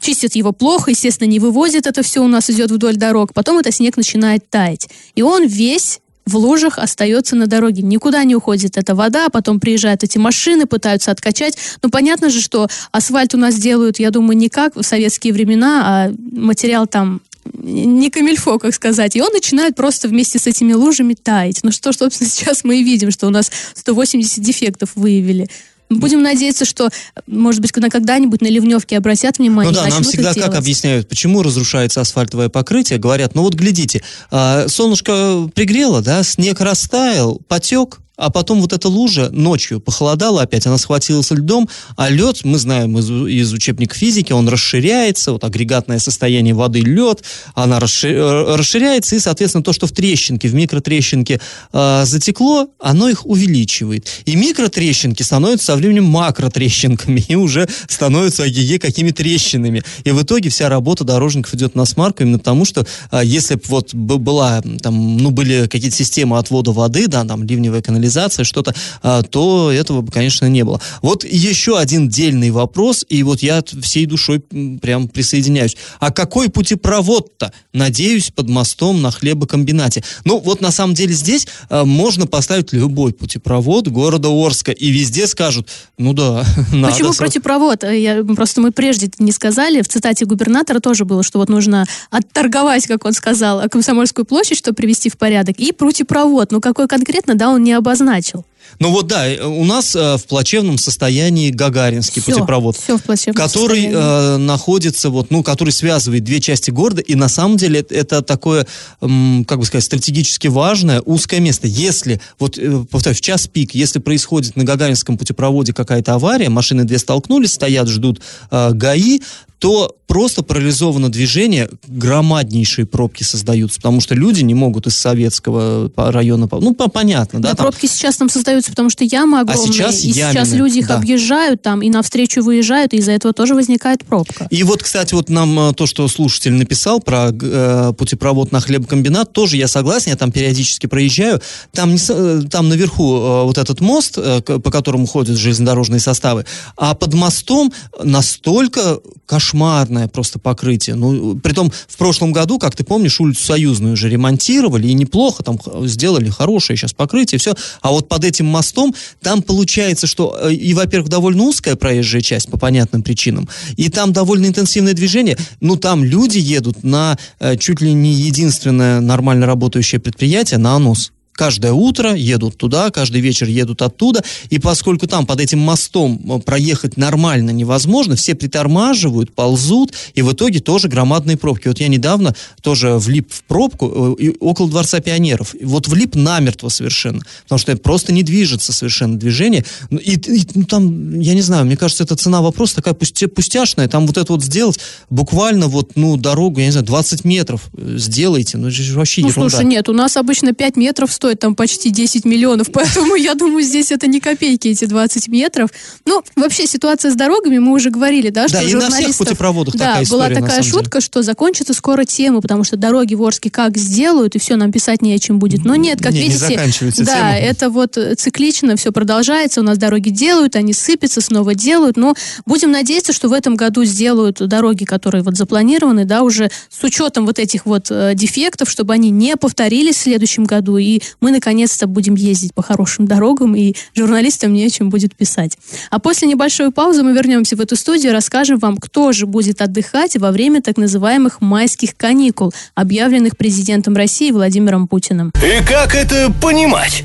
чистят 0.03 0.35
его 0.35 0.51
плохо, 0.51 0.91
естественно, 0.91 1.27
не 1.27 1.39
вывозят 1.39 1.87
это 1.87 2.03
все 2.03 2.23
у 2.23 2.27
нас 2.27 2.49
идет 2.49 2.69
вдоль 2.69 2.97
дорог, 2.97 3.33
потом 3.33 3.57
этот 3.57 3.73
снег 3.73 3.97
начинает 3.97 4.49
таять. 4.49 4.89
И 5.15 5.21
он 5.21 5.47
весь 5.47 6.01
в 6.25 6.37
лужах 6.37 6.77
остается 6.77 7.35
на 7.35 7.47
дороге. 7.47 7.81
Никуда 7.81 8.23
не 8.23 8.35
уходит 8.35 8.77
эта 8.77 8.95
вода, 8.95 9.29
потом 9.29 9.59
приезжают 9.59 10.03
эти 10.03 10.17
машины, 10.17 10.65
пытаются 10.65 11.11
откачать. 11.11 11.57
Ну, 11.81 11.89
понятно 11.89 12.29
же, 12.29 12.41
что 12.41 12.67
асфальт 12.91 13.33
у 13.33 13.37
нас 13.37 13.55
делают, 13.55 13.99
я 13.99 14.11
думаю, 14.11 14.37
не 14.37 14.49
как 14.49 14.75
в 14.75 14.83
советские 14.83 15.33
времена, 15.33 15.83
а 15.85 16.13
материал 16.31 16.87
там 16.87 17.21
не 17.53 18.09
камильфо, 18.09 18.57
как 18.57 18.73
сказать. 18.73 19.15
И 19.15 19.21
он 19.21 19.31
начинает 19.33 19.75
просто 19.75 20.07
вместе 20.07 20.39
с 20.39 20.47
этими 20.47 20.73
лужами 20.73 21.13
таять. 21.13 21.59
Ну 21.63 21.71
что, 21.71 21.91
собственно, 21.91 22.29
сейчас 22.29 22.63
мы 22.63 22.79
и 22.79 22.83
видим, 22.83 23.11
что 23.11 23.27
у 23.27 23.29
нас 23.29 23.51
180 23.75 24.41
дефектов 24.41 24.91
выявили. 24.95 25.49
Будем 25.89 26.21
надеяться, 26.21 26.65
что, 26.65 26.89
может 27.27 27.61
быть, 27.61 27.71
когда 27.71 27.89
когда-нибудь 27.89 28.41
на 28.41 28.47
ливневке 28.47 28.97
обратят 28.97 29.37
внимание. 29.37 29.71
Ну 29.71 29.77
да, 29.77 29.87
нам 29.87 30.03
всегда 30.03 30.33
как 30.33 30.55
объясняют, 30.55 31.07
почему 31.07 31.41
разрушается 31.41 32.01
асфальтовое 32.01 32.49
покрытие. 32.49 32.99
Говорят, 32.99 33.35
ну 33.35 33.43
вот 33.43 33.53
глядите, 33.53 34.03
а, 34.31 34.67
солнышко 34.67 35.49
пригрело, 35.53 36.01
да, 36.01 36.23
снег 36.23 36.59
растаял, 36.61 37.41
потек, 37.47 37.99
а 38.15 38.29
потом 38.29 38.61
вот 38.61 38.73
эта 38.73 38.87
лужа 38.87 39.29
ночью 39.31 39.79
похолодала 39.79 40.43
опять, 40.43 40.67
она 40.67 40.77
схватилась 40.77 41.31
льдом, 41.31 41.67
а 41.97 42.09
лед, 42.09 42.41
мы 42.43 42.57
знаем 42.57 42.97
из, 42.97 43.09
из 43.09 43.51
учебника 43.53 43.95
физики, 43.95 44.31
он 44.31 44.47
расширяется, 44.47 45.31
вот 45.31 45.43
агрегатное 45.43 45.99
состояние 45.99 46.53
воды 46.53 46.81
лед, 46.81 47.23
она 47.55 47.77
э, 47.77 48.55
расширяется, 48.55 49.15
и, 49.15 49.19
соответственно, 49.19 49.63
то, 49.63 49.73
что 49.73 49.87
в 49.87 49.91
трещинке, 49.91 50.47
в 50.47 50.53
микротрещинке 50.53 51.41
э, 51.71 52.03
затекло, 52.05 52.69
оно 52.79 53.09
их 53.09 53.25
увеличивает. 53.25 54.07
И 54.25 54.35
микротрещинки 54.35 55.23
становятся 55.23 55.67
со 55.67 55.75
временем 55.75 56.05
макротрещинками, 56.05 57.23
и 57.27 57.35
уже 57.35 57.67
становятся 57.87 58.43
АГЕ 58.43 58.79
какими 58.79 59.09
трещинами. 59.09 59.83
И 60.03 60.11
в 60.11 60.21
итоге 60.21 60.49
вся 60.49 60.69
работа 60.69 61.03
дорожников 61.03 61.53
идет 61.55 61.75
на 61.75 61.85
смарку, 61.85 62.23
именно 62.23 62.37
потому 62.37 62.65
что 62.65 62.85
э, 63.11 63.21
если 63.23 63.55
бы 63.55 63.61
вот 63.67 63.93
была, 63.93 64.61
там, 64.81 65.17
ну, 65.17 65.31
были 65.31 65.67
какие-то 65.67 65.95
системы 65.95 66.37
отвода 66.37 66.71
воды, 66.71 67.07
да, 67.07 67.25
там, 67.25 67.43
ливневая 67.43 67.81
канализация, 67.81 68.02
канализация, 68.03 68.43
что-то, 68.43 68.73
а, 69.01 69.23
то 69.23 69.71
этого 69.71 70.01
бы, 70.01 70.11
конечно, 70.11 70.47
не 70.47 70.63
было. 70.63 70.81
Вот 71.01 71.23
еще 71.23 71.77
один 71.77 72.09
дельный 72.09 72.51
вопрос, 72.51 73.05
и 73.07 73.23
вот 73.23 73.41
я 73.41 73.63
всей 73.81 74.05
душой 74.05 74.39
прям 74.39 75.07
присоединяюсь. 75.07 75.77
А 75.99 76.11
какой 76.11 76.49
путепровод-то? 76.49 77.53
Надеюсь, 77.71 78.31
под 78.31 78.49
мостом 78.49 79.01
на 79.01 79.11
хлебокомбинате. 79.11 80.03
Ну, 80.25 80.39
вот 80.39 80.61
на 80.61 80.71
самом 80.71 80.93
деле 80.93 81.13
здесь 81.13 81.47
а, 81.69 81.85
можно 81.85 82.27
поставить 82.27 82.73
любой 82.73 83.13
путепровод 83.13 83.87
города 83.87 84.29
Орска, 84.29 84.71
и 84.71 84.89
везде 84.89 85.27
скажут, 85.27 85.69
ну 85.97 86.13
да, 86.13 86.45
надо. 86.73 86.93
Почему 86.93 87.13
путепровод? 87.13 87.83
Я, 87.83 88.23
просто 88.23 88.59
мы 88.59 88.71
прежде 88.71 89.09
не 89.19 89.31
сказали, 89.31 89.81
в 89.81 89.87
цитате 89.87 90.25
губернатора 90.25 90.79
тоже 90.79 91.05
было, 91.05 91.23
что 91.23 91.39
вот 91.39 91.49
нужно 91.49 91.85
отторговать, 92.09 92.85
как 92.87 93.05
он 93.05 93.13
сказал, 93.13 93.61
Комсомольскую 93.69 94.25
площадь, 94.25 94.57
чтобы 94.57 94.75
привести 94.75 95.09
в 95.09 95.17
порядок, 95.17 95.55
и 95.57 95.71
путепровод. 95.71 96.51
Ну, 96.51 96.59
какой 96.59 96.87
конкретно, 96.87 97.35
да, 97.35 97.49
он 97.49 97.63
не 97.63 97.73
обозначил. 97.93 98.45
Ну 98.79 98.89
вот 98.89 99.07
да, 99.07 99.27
э, 99.27 99.43
у 99.45 99.63
нас 99.65 99.95
э, 99.95 100.17
в 100.17 100.25
плачевном 100.25 100.77
состоянии 100.77 101.49
Гагаринский 101.49 102.21
все, 102.21 102.31
путепровод, 102.31 102.77
все 102.77 102.97
в 102.97 103.03
который 103.33 103.89
э, 103.91 104.37
находится 104.37 105.09
вот, 105.09 105.31
ну, 105.31 105.43
который 105.43 105.71
связывает 105.71 106.23
две 106.23 106.41
части 106.41 106.71
города, 106.71 107.01
и 107.01 107.15
на 107.15 107.29
самом 107.29 107.57
деле 107.57 107.81
это, 107.81 107.95
это 107.95 108.21
такое, 108.21 108.67
эм, 109.01 109.45
как 109.45 109.59
бы 109.59 109.65
сказать, 109.65 109.83
стратегически 109.83 110.47
важное 110.47 111.01
узкое 111.01 111.39
место. 111.39 111.67
Если 111.67 112.21
вот, 112.39 112.57
э, 112.57 112.85
повторюсь, 112.89 113.19
в 113.19 113.21
час 113.21 113.47
пик, 113.47 113.75
если 113.75 113.99
происходит 113.99 114.55
на 114.55 114.63
Гагаринском 114.63 115.17
путепроводе 115.17 115.73
какая-то 115.73 116.15
авария, 116.15 116.49
машины 116.49 116.83
две 116.83 116.97
столкнулись, 116.97 117.53
стоят, 117.53 117.87
ждут 117.87 118.21
э, 118.51 118.71
ГАИ, 118.73 119.21
то 119.63 119.95
просто 120.07 120.43
парализовано 120.43 121.09
движение, 121.09 121.69
громаднейшие 121.87 122.85
пробки 122.85 123.23
создаются, 123.23 123.77
потому 123.77 124.01
что 124.01 124.13
люди 124.13 124.41
не 124.41 124.53
могут 124.53 124.87
из 124.87 124.97
советского 124.97 125.89
района, 125.95 126.49
ну, 126.51 126.73
понятно, 126.75 127.41
да? 127.41 127.51
Да, 127.51 127.55
там... 127.55 127.67
пробки 127.67 127.85
сейчас 127.85 128.17
там 128.17 128.27
создаются, 128.53 128.71
потому 128.71 128.89
что 128.89 129.03
ямы 129.03 129.39
а 129.39 129.41
огромные, 129.41 129.65
а 129.65 129.73
сейчас 129.73 130.03
и 130.03 130.09
ямины, 130.09 130.33
сейчас 130.33 130.51
люди 130.53 130.79
их 130.79 130.87
да. 130.87 130.97
объезжают 130.97 131.61
там 131.61 131.81
и 131.81 131.89
навстречу 131.89 132.41
выезжают, 132.41 132.93
и 132.93 132.97
из-за 132.97 133.11
этого 133.11 133.33
тоже 133.33 133.55
возникает 133.55 134.05
пробка. 134.05 134.47
И 134.49 134.63
вот, 134.63 134.83
кстати, 134.83 135.13
вот 135.13 135.29
нам 135.29 135.59
э, 135.59 135.73
то, 135.73 135.85
что 135.85 136.07
слушатель 136.07 136.53
написал 136.53 136.99
про 136.99 137.31
э, 137.31 137.93
путепровод 137.97 138.51
на 138.51 138.59
хлебокомбинат, 138.61 139.33
тоже 139.33 139.57
я 139.57 139.67
согласен, 139.67 140.11
я 140.11 140.17
там 140.17 140.31
периодически 140.31 140.87
проезжаю, 140.87 141.41
там, 141.71 141.91
не, 141.91 141.99
э, 142.07 142.41
там 142.49 142.69
наверху 142.69 143.17
э, 143.17 143.43
вот 143.43 143.57
этот 143.57 143.81
мост, 143.81 144.17
э, 144.17 144.41
по 144.41 144.71
которому 144.71 145.05
ходят 145.05 145.37
железнодорожные 145.37 145.99
составы, 145.99 146.45
а 146.77 146.93
под 146.93 147.13
мостом 147.13 147.73
настолько 148.03 148.99
кошмар 149.25 149.53
кошмарное 149.53 150.07
просто 150.07 150.39
покрытие. 150.39 150.95
Ну, 150.95 151.35
притом 151.35 151.71
в 151.87 151.97
прошлом 151.97 152.31
году, 152.33 152.59
как 152.59 152.75
ты 152.75 152.83
помнишь, 152.83 153.19
улицу 153.19 153.43
Союзную 153.43 153.93
уже 153.93 154.09
ремонтировали, 154.09 154.87
и 154.87 154.93
неплохо 154.93 155.43
там 155.43 155.59
сделали 155.85 156.29
хорошее 156.29 156.77
сейчас 156.77 156.93
покрытие, 156.93 157.39
все. 157.39 157.53
А 157.81 157.91
вот 157.91 158.07
под 158.07 158.23
этим 158.23 158.42
мостом 158.45 158.93
там 159.21 159.41
получается, 159.41 160.07
что 160.07 160.37
э, 160.41 160.53
и, 160.53 160.73
во-первых, 160.73 161.09
довольно 161.09 161.43
узкая 161.43 161.75
проезжая 161.75 162.21
часть 162.21 162.49
по 162.49 162.57
понятным 162.57 163.03
причинам, 163.03 163.49
и 163.77 163.89
там 163.89 164.13
довольно 164.13 164.47
интенсивное 164.47 164.93
движение. 164.93 165.37
Ну, 165.61 165.75
там 165.75 166.03
люди 166.03 166.37
едут 166.37 166.83
на 166.83 167.17
э, 167.39 167.57
чуть 167.57 167.81
ли 167.81 167.93
не 167.93 168.13
единственное 168.13 169.01
нормально 169.01 169.45
работающее 169.45 169.99
предприятие, 169.99 170.59
на 170.59 170.75
АНОС 170.75 171.11
каждое 171.33 171.73
утро 171.73 172.13
едут 172.13 172.57
туда, 172.57 172.89
каждый 172.91 173.21
вечер 173.21 173.47
едут 173.47 173.81
оттуда, 173.81 174.23
и 174.49 174.59
поскольку 174.59 175.07
там 175.07 175.25
под 175.25 175.41
этим 175.41 175.59
мостом 175.59 176.21
э, 176.23 176.39
проехать 176.39 176.97
нормально 176.97 177.51
невозможно, 177.51 178.15
все 178.15 178.35
притормаживают, 178.35 179.33
ползут, 179.33 179.93
и 180.13 180.21
в 180.21 180.31
итоге 180.31 180.59
тоже 180.59 180.87
громадные 180.87 181.37
пробки. 181.37 181.67
Вот 181.67 181.79
я 181.79 181.87
недавно 181.87 182.35
тоже 182.61 182.97
влип 182.97 183.31
в 183.31 183.43
пробку 183.43 184.15
э, 184.19 184.31
около 184.39 184.69
Дворца 184.69 184.99
пионеров. 184.99 185.55
Вот 185.61 185.87
влип 185.87 186.15
намертво 186.15 186.69
совершенно, 186.69 187.21
потому 187.43 187.59
что 187.59 187.75
просто 187.77 188.13
не 188.13 188.23
движется 188.23 188.71
совершенно 188.71 189.17
движение. 189.17 189.65
Ну, 189.89 189.97
и, 189.97 190.15
и 190.15 190.47
ну, 190.55 190.65
там, 190.65 191.19
я 191.19 191.33
не 191.33 191.41
знаю, 191.41 191.65
мне 191.65 191.77
кажется, 191.77 192.03
эта 192.03 192.15
цена 192.15 192.41
вопроса 192.41 192.75
такая 192.75 192.93
пусте, 192.93 193.27
пустяшная, 193.27 193.87
там 193.87 194.07
вот 194.07 194.17
это 194.17 194.31
вот 194.31 194.43
сделать 194.43 194.79
буквально 195.09 195.67
вот, 195.67 195.91
ну, 195.95 196.17
дорогу, 196.17 196.59
я 196.59 196.67
не 196.67 196.71
знаю, 196.71 196.85
20 196.85 197.25
метров 197.25 197.69
э, 197.75 197.95
сделайте, 197.97 198.57
ну, 198.57 198.67
это 198.67 198.93
вообще 198.93 199.21
ну, 199.21 199.29
ерунда. 199.29 199.49
слушай, 199.49 199.65
нет, 199.65 199.89
у 199.89 199.93
нас 199.93 200.17
обычно 200.17 200.53
5 200.53 200.77
метров 200.77 201.11
стоит 201.23 201.39
там 201.39 201.55
почти 201.55 201.89
10 201.89 202.25
миллионов, 202.25 202.67
поэтому 202.73 203.15
я 203.15 203.33
думаю, 203.33 203.63
здесь 203.63 203.91
это 203.91 204.07
не 204.07 204.19
копейки, 204.19 204.67
эти 204.67 204.83
20 204.83 205.29
метров. 205.29 205.69
Ну, 206.05 206.21
вообще 206.35 206.67
ситуация 206.67 207.11
с 207.11 207.15
дорогами, 207.15 207.59
мы 207.59 207.71
уже 207.71 207.91
говорили, 207.91 208.29
да, 208.29 208.49
что 208.49 208.57
да, 208.57 208.63
и 208.63 208.73
на 208.73 208.89
всех 208.89 209.15
путепроводах 209.15 209.73
да, 209.75 209.85
такая 209.85 210.03
история, 210.03 210.35
была 210.35 210.41
такая 210.41 210.63
шутка, 210.63 210.99
что 210.99 211.21
закончится 211.21 211.73
скоро 211.73 212.03
тема, 212.03 212.41
потому 212.41 212.65
что 212.65 212.75
дороги 212.75 213.15
в 213.15 213.23
Орске 213.23 213.49
как 213.49 213.77
сделают, 213.77 214.35
и 214.35 214.39
все, 214.39 214.57
нам 214.57 214.73
писать 214.73 215.01
не 215.01 215.13
о 215.13 215.19
чем 215.19 215.39
будет. 215.39 215.63
Но 215.63 215.77
нет, 215.77 216.01
как 216.01 216.11
не, 216.11 216.23
видите, 216.23 216.49
не 216.49 217.05
да, 217.05 217.15
тема. 217.15 217.37
это 217.37 217.69
вот 217.69 217.97
циклично 218.17 218.75
все 218.75 218.91
продолжается, 218.91 219.61
у 219.61 219.63
нас 219.63 219.77
дороги 219.77 220.09
делают, 220.09 220.57
они 220.57 220.73
сыпятся, 220.73 221.21
снова 221.21 221.55
делают, 221.55 221.95
но 221.95 222.15
будем 222.45 222.71
надеяться, 222.71 223.13
что 223.13 223.29
в 223.29 223.33
этом 223.33 223.55
году 223.55 223.85
сделают 223.85 224.45
дороги, 224.45 224.83
которые 224.83 225.23
вот 225.23 225.37
запланированы, 225.37 226.03
да, 226.03 226.21
уже 226.23 226.51
с 226.69 226.83
учетом 226.83 227.25
вот 227.25 227.39
этих 227.39 227.65
вот 227.65 227.87
э, 227.89 228.11
дефектов, 228.13 228.69
чтобы 228.69 228.93
они 228.93 229.09
не 229.09 229.37
повторились 229.37 229.95
в 229.95 230.01
следующем 230.01 230.43
году, 230.43 230.75
и 230.75 230.99
мы 231.21 231.31
наконец-то 231.31 231.87
будем 231.87 232.15
ездить 232.15 232.53
по 232.53 232.61
хорошим 232.61 233.05
дорогам, 233.05 233.55
и 233.55 233.75
журналистам 233.95 234.53
не 234.53 234.65
о 234.65 234.69
чем 234.69 234.89
будет 234.89 235.15
писать. 235.15 235.57
А 235.89 235.99
после 235.99 236.27
небольшой 236.27 236.71
паузы 236.71 237.03
мы 237.03 237.13
вернемся 237.13 237.55
в 237.55 237.61
эту 237.61 237.75
студию 237.75 238.11
и 238.11 238.13
расскажем 238.13 238.59
вам, 238.59 238.77
кто 238.77 239.11
же 239.11 239.25
будет 239.25 239.61
отдыхать 239.61 240.17
во 240.17 240.31
время 240.31 240.61
так 240.61 240.77
называемых 240.77 241.41
майских 241.41 241.95
каникул, 241.95 242.53
объявленных 242.75 243.37
президентом 243.37 243.95
России 243.95 244.31
Владимиром 244.31 244.87
Путиным. 244.87 245.31
И 245.35 245.65
как 245.65 245.95
это 245.95 246.31
понимать? 246.41 247.03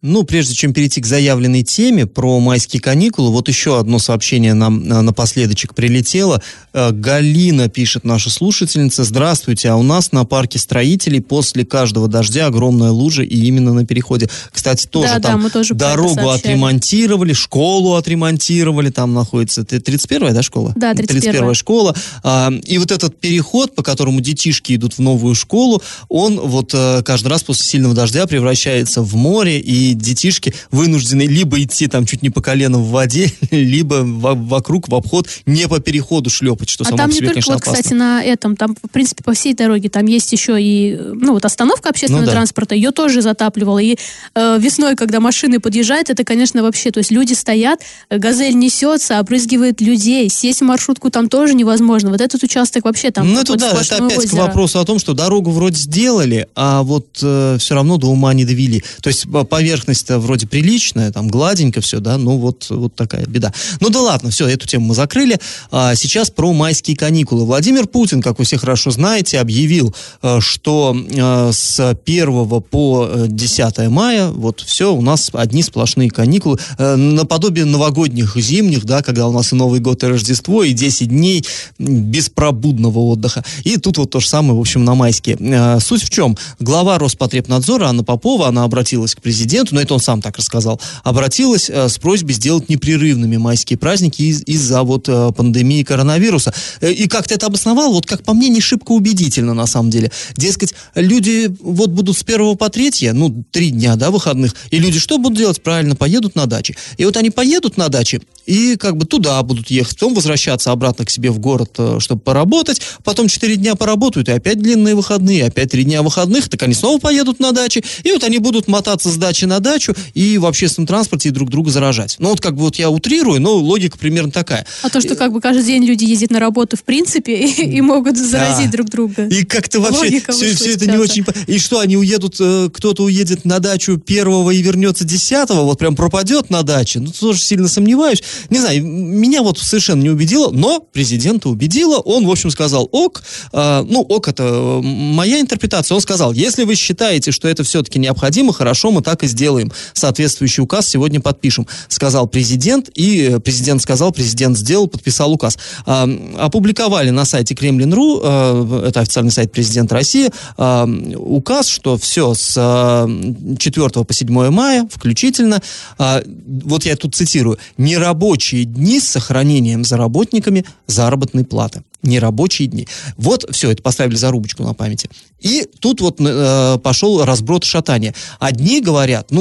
Ну, 0.00 0.22
прежде 0.22 0.54
чем 0.54 0.72
перейти 0.72 1.00
к 1.00 1.06
заявленной 1.06 1.64
теме 1.64 2.06
про 2.06 2.38
майские 2.38 2.80
каникулы, 2.80 3.32
вот 3.32 3.48
еще 3.48 3.80
одно 3.80 3.98
сообщение 3.98 4.54
нам 4.54 4.80
э, 4.84 5.00
напоследочек 5.00 5.74
прилетело. 5.74 6.40
Э, 6.72 6.92
Галина 6.92 7.68
пишет, 7.68 8.04
наша 8.04 8.30
слушательница, 8.30 9.02
здравствуйте, 9.02 9.70
а 9.70 9.76
у 9.76 9.82
нас 9.82 10.12
на 10.12 10.24
парке 10.24 10.60
строителей 10.60 11.20
после 11.20 11.64
каждого 11.64 12.06
дождя 12.06 12.46
огромная 12.46 12.90
лужа 12.90 13.24
и 13.24 13.36
именно 13.46 13.72
на 13.72 13.84
переходе. 13.84 14.28
Кстати, 14.52 14.86
тоже 14.86 15.14
да, 15.14 15.20
там 15.20 15.42
да, 15.42 15.50
тоже 15.50 15.74
дорогу 15.74 16.28
отремонтировали, 16.28 17.32
школу 17.32 17.94
отремонтировали, 17.96 18.90
там 18.90 19.14
находится 19.14 19.62
31-я, 19.62 20.32
да, 20.32 20.42
школа? 20.42 20.74
Да, 20.76 20.92
31-я. 20.92 21.06
31 21.08 21.54
школа. 21.54 21.96
А, 22.22 22.52
и 22.66 22.78
вот 22.78 22.92
этот 22.92 23.18
переход, 23.18 23.74
по 23.74 23.82
которому 23.82 24.20
детишки 24.20 24.76
идут 24.76 24.94
в 24.94 25.00
новую 25.00 25.34
школу, 25.34 25.82
он 26.08 26.38
вот 26.38 26.70
э, 26.72 27.02
каждый 27.02 27.28
раз 27.28 27.42
после 27.42 27.64
сильного 27.64 27.96
дождя 27.96 28.28
превращается 28.28 29.02
в 29.02 29.16
море, 29.16 29.58
и 29.58 29.87
детишки 29.94 30.54
вынуждены 30.70 31.22
либо 31.22 31.62
идти 31.62 31.86
там 31.86 32.06
чуть 32.06 32.22
не 32.22 32.30
по 32.30 32.40
колено 32.40 32.78
в 32.78 32.90
воде, 32.90 33.32
либо 33.50 34.02
в, 34.02 34.48
вокруг, 34.48 34.88
в 34.88 34.94
обход, 34.94 35.28
не 35.46 35.68
по 35.68 35.80
переходу 35.80 36.30
шлепать, 36.30 36.68
что 36.68 36.84
а 36.84 36.86
само 36.86 36.98
там 36.98 37.10
по 37.10 37.16
себе, 37.16 37.28
не 37.28 37.34
только, 37.34 37.34
конечно, 37.34 37.54
вот, 37.54 37.62
опасно. 37.62 37.82
кстати, 37.82 37.94
на 37.94 38.22
этом, 38.22 38.56
там, 38.56 38.76
в 38.82 38.90
принципе, 38.90 39.24
по 39.24 39.32
всей 39.32 39.54
дороге, 39.54 39.88
там 39.88 40.06
есть 40.06 40.32
еще 40.32 40.60
и, 40.60 40.96
ну, 40.96 41.32
вот 41.32 41.44
остановка 41.44 41.90
общественного 41.90 42.22
ну, 42.22 42.26
да. 42.26 42.32
транспорта, 42.32 42.74
ее 42.74 42.90
тоже 42.90 43.22
затапливала. 43.22 43.78
И 43.78 43.96
э, 44.34 44.58
весной, 44.60 44.96
когда 44.96 45.20
машины 45.20 45.60
подъезжают, 45.60 46.10
это, 46.10 46.24
конечно, 46.24 46.62
вообще, 46.62 46.90
то 46.90 46.98
есть 46.98 47.10
люди 47.10 47.32
стоят, 47.32 47.80
газель 48.10 48.56
несется, 48.58 49.18
обрызгивает 49.18 49.80
людей, 49.80 50.28
сесть 50.28 50.60
в 50.60 50.64
маршрутку 50.64 51.10
там 51.10 51.28
тоже 51.28 51.54
невозможно. 51.54 52.10
Вот 52.10 52.20
этот 52.20 52.42
участок 52.42 52.84
вообще 52.84 53.10
там 53.10 53.32
Ну, 53.32 53.40
это 53.40 53.56
да, 53.56 53.70
это 53.70 54.04
опять 54.04 54.18
озеро. 54.18 54.30
к 54.30 54.32
вопросу 54.34 54.80
о 54.80 54.84
том, 54.84 54.98
что 54.98 55.14
дорогу 55.14 55.50
вроде 55.50 55.76
сделали, 55.76 56.48
а 56.54 56.82
вот 56.82 57.18
э, 57.22 57.56
все 57.58 57.74
равно 57.74 57.96
до 57.96 58.08
ума 58.08 58.32
не 58.34 58.44
довели. 58.44 58.82
То 59.00 59.08
есть 59.08 59.26
поверх 59.48 59.77
поверхность-то 59.78 60.18
вроде 60.18 60.46
приличная, 60.46 61.12
там 61.12 61.28
гладенько 61.28 61.80
все, 61.80 62.00
да, 62.00 62.18
ну 62.18 62.36
вот, 62.36 62.66
вот 62.70 62.94
такая 62.96 63.26
беда. 63.26 63.52
Ну 63.80 63.90
да 63.90 64.00
ладно, 64.00 64.30
все, 64.30 64.48
эту 64.48 64.66
тему 64.66 64.86
мы 64.86 64.94
закрыли. 64.94 65.38
А, 65.70 65.94
сейчас 65.94 66.30
про 66.30 66.52
майские 66.52 66.96
каникулы. 66.96 67.44
Владимир 67.44 67.86
Путин, 67.86 68.20
как 68.20 68.38
вы 68.38 68.44
все 68.44 68.58
хорошо 68.58 68.90
знаете, 68.90 69.38
объявил, 69.38 69.94
э, 70.22 70.40
что 70.40 70.96
э, 70.96 71.50
с 71.52 71.96
1 72.04 72.60
по 72.62 73.08
10 73.28 73.88
мая 73.88 74.30
вот 74.30 74.60
все, 74.66 74.92
у 74.92 75.00
нас 75.00 75.30
одни 75.32 75.62
сплошные 75.62 76.10
каникулы, 76.10 76.58
э, 76.76 76.96
наподобие 76.96 77.64
новогодних, 77.64 78.36
зимних, 78.36 78.84
да, 78.84 79.02
когда 79.02 79.28
у 79.28 79.32
нас 79.32 79.52
и 79.52 79.54
Новый 79.54 79.78
год, 79.78 80.02
и 80.02 80.06
Рождество, 80.06 80.64
и 80.64 80.72
10 80.72 81.08
дней 81.08 81.44
беспробудного 81.78 82.98
отдыха. 82.98 83.44
И 83.62 83.76
тут 83.76 83.98
вот 83.98 84.10
то 84.10 84.18
же 84.18 84.28
самое, 84.28 84.54
в 84.54 84.60
общем, 84.60 84.84
на 84.84 84.94
майские. 84.94 85.78
Суть 85.80 86.02
в 86.02 86.10
чем? 86.10 86.36
Глава 86.58 86.98
Роспотребнадзора 86.98 87.86
Анна 87.86 88.02
Попова, 88.02 88.48
она 88.48 88.64
обратилась 88.64 89.14
к 89.14 89.20
президенту, 89.20 89.67
президенту, 89.68 89.74
но 89.74 89.80
это 89.80 89.94
он 89.94 90.00
сам 90.00 90.22
так 90.22 90.36
рассказал, 90.36 90.80
обратилась 91.04 91.70
э, 91.70 91.88
с 91.88 91.98
просьбой 91.98 92.34
сделать 92.34 92.68
непрерывными 92.68 93.36
майские 93.36 93.78
праздники 93.78 94.22
из- 94.22 94.42
из-за 94.46 94.82
вот 94.82 95.08
э, 95.08 95.30
пандемии 95.36 95.82
коронавируса. 95.82 96.52
Э, 96.80 96.92
и 96.92 97.06
как-то 97.08 97.34
это 97.34 97.46
обосновал, 97.46 97.92
вот 97.92 98.06
как 98.06 98.22
по 98.22 98.34
мне, 98.34 98.48
не 98.48 98.60
шибко 98.60 98.92
убедительно 98.92 99.54
на 99.54 99.66
самом 99.66 99.90
деле. 99.90 100.10
Дескать, 100.36 100.74
люди 100.94 101.50
вот 101.60 101.90
будут 101.90 102.16
с 102.16 102.22
первого 102.22 102.54
по 102.54 102.68
третье, 102.68 103.12
ну, 103.12 103.44
три 103.50 103.70
дня, 103.70 103.96
да, 103.96 104.10
выходных, 104.10 104.54
и 104.70 104.78
люди 104.78 104.98
что 104.98 105.18
будут 105.18 105.38
делать? 105.38 105.62
Правильно, 105.62 105.94
поедут 105.96 106.34
на 106.34 106.46
дачи. 106.46 106.76
И 106.96 107.04
вот 107.04 107.16
они 107.16 107.30
поедут 107.30 107.76
на 107.76 107.88
дачи, 107.88 108.20
и 108.46 108.76
как 108.76 108.96
бы 108.96 109.06
туда 109.06 109.42
будут 109.42 109.70
ехать, 109.70 109.94
потом 109.94 110.14
возвращаться 110.14 110.72
обратно 110.72 111.04
к 111.04 111.10
себе 111.10 111.30
в 111.30 111.38
город, 111.38 111.78
чтобы 111.98 112.20
поработать, 112.20 112.80
потом 113.04 113.28
четыре 113.28 113.56
дня 113.56 113.74
поработают, 113.74 114.28
и 114.28 114.32
опять 114.32 114.60
длинные 114.60 114.94
выходные, 114.94 115.46
опять 115.46 115.70
три 115.70 115.84
дня 115.84 116.02
выходных, 116.02 116.48
так 116.48 116.62
они 116.62 116.74
снова 116.74 116.98
поедут 116.98 117.40
на 117.40 117.52
дачи, 117.52 117.84
и 118.04 118.12
вот 118.12 118.24
они 118.24 118.38
будут 118.38 118.68
мотаться 118.68 119.10
с 119.10 119.16
дачи 119.16 119.44
на 119.44 119.57
на 119.58 119.60
дачу 119.60 119.94
и 120.14 120.38
в 120.38 120.46
общественном 120.46 120.86
транспорте 120.86 121.28
и 121.28 121.32
друг 121.32 121.50
друга 121.50 121.70
заражать. 121.70 122.16
Ну, 122.18 122.30
вот 122.30 122.40
как 122.40 122.54
бы 122.54 122.62
вот 122.62 122.76
я 122.76 122.90
утрирую, 122.90 123.40
но 123.40 123.56
логика 123.56 123.98
примерно 123.98 124.30
такая. 124.30 124.66
А 124.82 124.88
то, 124.88 125.00
что 125.00 125.16
как 125.16 125.32
бы 125.32 125.40
каждый 125.40 125.64
день 125.64 125.84
люди 125.84 126.04
ездят 126.04 126.30
на 126.30 126.38
работу 126.38 126.76
в 126.76 126.84
принципе 126.84 127.34
и, 127.34 127.76
и 127.76 127.80
могут 127.80 128.16
заразить 128.16 128.70
да. 128.70 128.76
друг 128.76 128.88
друга. 128.88 129.26
И 129.26 129.44
как-то 129.44 129.80
вообще 129.80 130.22
все, 130.28 130.54
все 130.54 130.74
это 130.74 130.86
не 130.86 130.96
очень... 130.96 131.24
И 131.46 131.58
что, 131.58 131.80
они 131.80 131.96
уедут, 131.96 132.36
э, 132.40 132.70
кто-то 132.72 133.04
уедет 133.04 133.44
на 133.44 133.58
дачу 133.58 133.98
первого 133.98 134.50
и 134.50 134.62
вернется 134.62 135.04
десятого, 135.04 135.62
вот 135.62 135.78
прям 135.78 135.96
пропадет 135.96 136.50
на 136.50 136.62
даче? 136.62 137.00
Ну, 137.00 137.10
тоже 137.10 137.40
сильно 137.40 137.68
сомневаюсь. 137.68 138.22
Не 138.50 138.60
знаю, 138.60 138.84
меня 138.84 139.42
вот 139.42 139.58
совершенно 139.58 140.02
не 140.02 140.10
убедило, 140.10 140.50
но 140.50 140.80
президента 140.80 141.48
убедило. 141.48 141.98
Он, 141.98 142.26
в 142.26 142.30
общем, 142.30 142.50
сказал 142.50 142.88
ок. 142.92 143.22
Э, 143.52 143.84
ну, 143.88 144.02
ок, 144.02 144.28
это 144.28 144.80
моя 144.82 145.40
интерпретация. 145.40 145.94
Он 145.96 146.00
сказал, 146.00 146.32
если 146.32 146.64
вы 146.64 146.76
считаете, 146.76 147.32
что 147.32 147.48
это 147.48 147.64
все-таки 147.64 147.98
необходимо, 147.98 148.52
хорошо, 148.52 148.90
мы 148.90 149.02
так 149.02 149.24
и 149.24 149.26
сделаем. 149.26 149.47
Соответствующий 149.92 150.62
указ 150.62 150.88
сегодня 150.88 151.20
подпишем, 151.20 151.66
сказал 151.88 152.26
президент. 152.26 152.90
И 152.94 153.30
э, 153.30 153.40
президент 153.40 153.82
сказал, 153.82 154.12
президент 154.12 154.56
сделал, 154.56 154.88
подписал 154.88 155.32
указ. 155.32 155.58
Э, 155.86 156.06
опубликовали 156.38 157.10
на 157.10 157.24
сайте 157.24 157.54
Кремлин.ру, 157.54 158.20
э, 158.22 158.84
это 158.88 159.00
официальный 159.00 159.32
сайт 159.32 159.52
президента 159.52 159.94
России, 159.94 160.30
э, 160.56 161.14
указ, 161.16 161.68
что 161.68 161.96
все 161.96 162.34
с 162.34 162.54
э, 162.56 163.56
4 163.58 164.04
по 164.04 164.12
7 164.12 164.50
мая 164.50 164.88
включительно, 164.92 165.60
э, 165.98 166.22
вот 166.64 166.84
я 166.84 166.96
тут 166.96 167.14
цитирую, 167.14 167.58
нерабочие 167.76 168.64
дни 168.64 169.00
с 169.00 169.08
сохранением 169.08 169.84
за 169.84 169.96
работниками 169.96 170.64
заработной 170.86 171.44
платы 171.44 171.82
нерабочие 172.02 172.68
дни. 172.68 172.86
Вот, 173.16 173.44
все, 173.50 173.70
это 173.70 173.82
поставили 173.82 174.16
зарубочку 174.16 174.62
на 174.62 174.74
памяти. 174.74 175.10
И 175.40 175.68
тут 175.80 176.00
вот 176.00 176.20
э, 176.20 176.78
пошел 176.82 177.24
разброд 177.24 177.64
шатания. 177.64 178.14
Одни 178.38 178.80
говорят, 178.80 179.30
ну, 179.30 179.37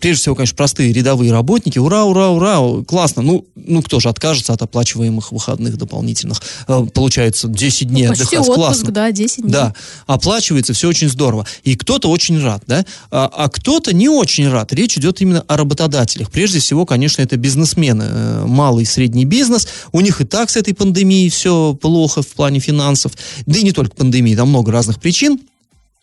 прежде 0.00 0.22
всего, 0.22 0.34
конечно, 0.34 0.56
простые 0.56 0.92
рядовые 0.92 1.32
работники, 1.32 1.78
ура, 1.78 2.04
ура, 2.04 2.30
ура, 2.30 2.82
классно. 2.84 3.22
Ну, 3.22 3.46
ну 3.54 3.82
кто 3.82 4.00
же 4.00 4.08
откажется 4.08 4.52
от 4.52 4.62
оплачиваемых 4.62 5.32
выходных 5.32 5.76
дополнительных? 5.76 6.42
Э, 6.68 6.86
получается, 6.92 7.48
10 7.48 7.88
дней 7.88 8.06
ну, 8.06 8.12
отдыхать, 8.12 8.40
отпуск, 8.40 8.54
классно. 8.54 8.90
да, 8.90 9.12
10 9.12 9.42
дней. 9.42 9.52
Да, 9.52 9.74
оплачивается, 10.06 10.72
все 10.72 10.88
очень 10.88 11.08
здорово. 11.08 11.46
И 11.64 11.76
кто-то 11.76 12.10
очень 12.10 12.42
рад, 12.42 12.62
да, 12.66 12.84
а, 13.10 13.30
а 13.34 13.48
кто-то 13.48 13.94
не 13.94 14.08
очень 14.08 14.48
рад. 14.48 14.72
Речь 14.72 14.96
идет 14.98 15.20
именно 15.20 15.44
о 15.46 15.56
работодателях. 15.56 16.30
Прежде 16.30 16.58
всего, 16.60 16.86
конечно, 16.86 17.22
это 17.22 17.36
бизнесмены, 17.36 18.04
э, 18.08 18.44
малый 18.46 18.82
и 18.82 18.86
средний 18.86 19.24
бизнес. 19.24 19.68
У 19.92 20.00
них 20.00 20.20
и 20.20 20.24
так 20.24 20.50
с 20.50 20.56
этой 20.56 20.74
пандемией 20.74 21.30
все 21.30 21.74
плохо 21.80 22.22
в 22.22 22.28
плане 22.28 22.60
финансов, 22.60 23.12
да 23.46 23.58
и 23.58 23.62
не 23.62 23.72
только 23.72 23.94
пандемии, 23.94 24.34
там 24.34 24.48
много 24.48 24.72
разных 24.72 25.00
причин. 25.00 25.38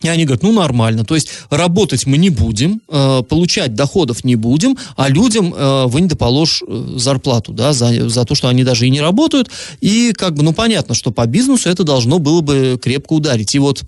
И 0.01 0.07
они 0.07 0.23
говорят, 0.23 0.43
ну 0.43 0.53
нормально, 0.53 1.03
то 1.03 1.13
есть 1.13 1.27
работать 1.49 2.05
мы 2.05 2.17
не 2.17 2.29
будем, 2.29 2.81
э, 2.87 3.21
получать 3.27 3.75
доходов 3.75 4.23
не 4.23 4.35
будем, 4.35 4.77
а 4.95 5.09
людям 5.09 5.53
э, 5.53 5.85
вы 5.87 5.99
не 5.99 6.07
доположь 6.07 6.63
э, 6.65 6.93
зарплату, 6.95 7.51
да, 7.51 7.73
за, 7.73 8.09
за 8.09 8.23
то, 8.23 8.33
что 8.33 8.47
они 8.47 8.63
даже 8.63 8.87
и 8.87 8.89
не 8.89 9.01
работают. 9.01 9.49
И 9.81 10.13
как 10.13 10.35
бы, 10.35 10.43
ну 10.43 10.53
понятно, 10.53 10.95
что 10.95 11.11
по 11.11 11.25
бизнесу 11.25 11.69
это 11.69 11.83
должно 11.83 12.19
было 12.19 12.39
бы 12.39 12.79
крепко 12.81 13.11
ударить. 13.11 13.53
И 13.55 13.59
вот 13.59 13.83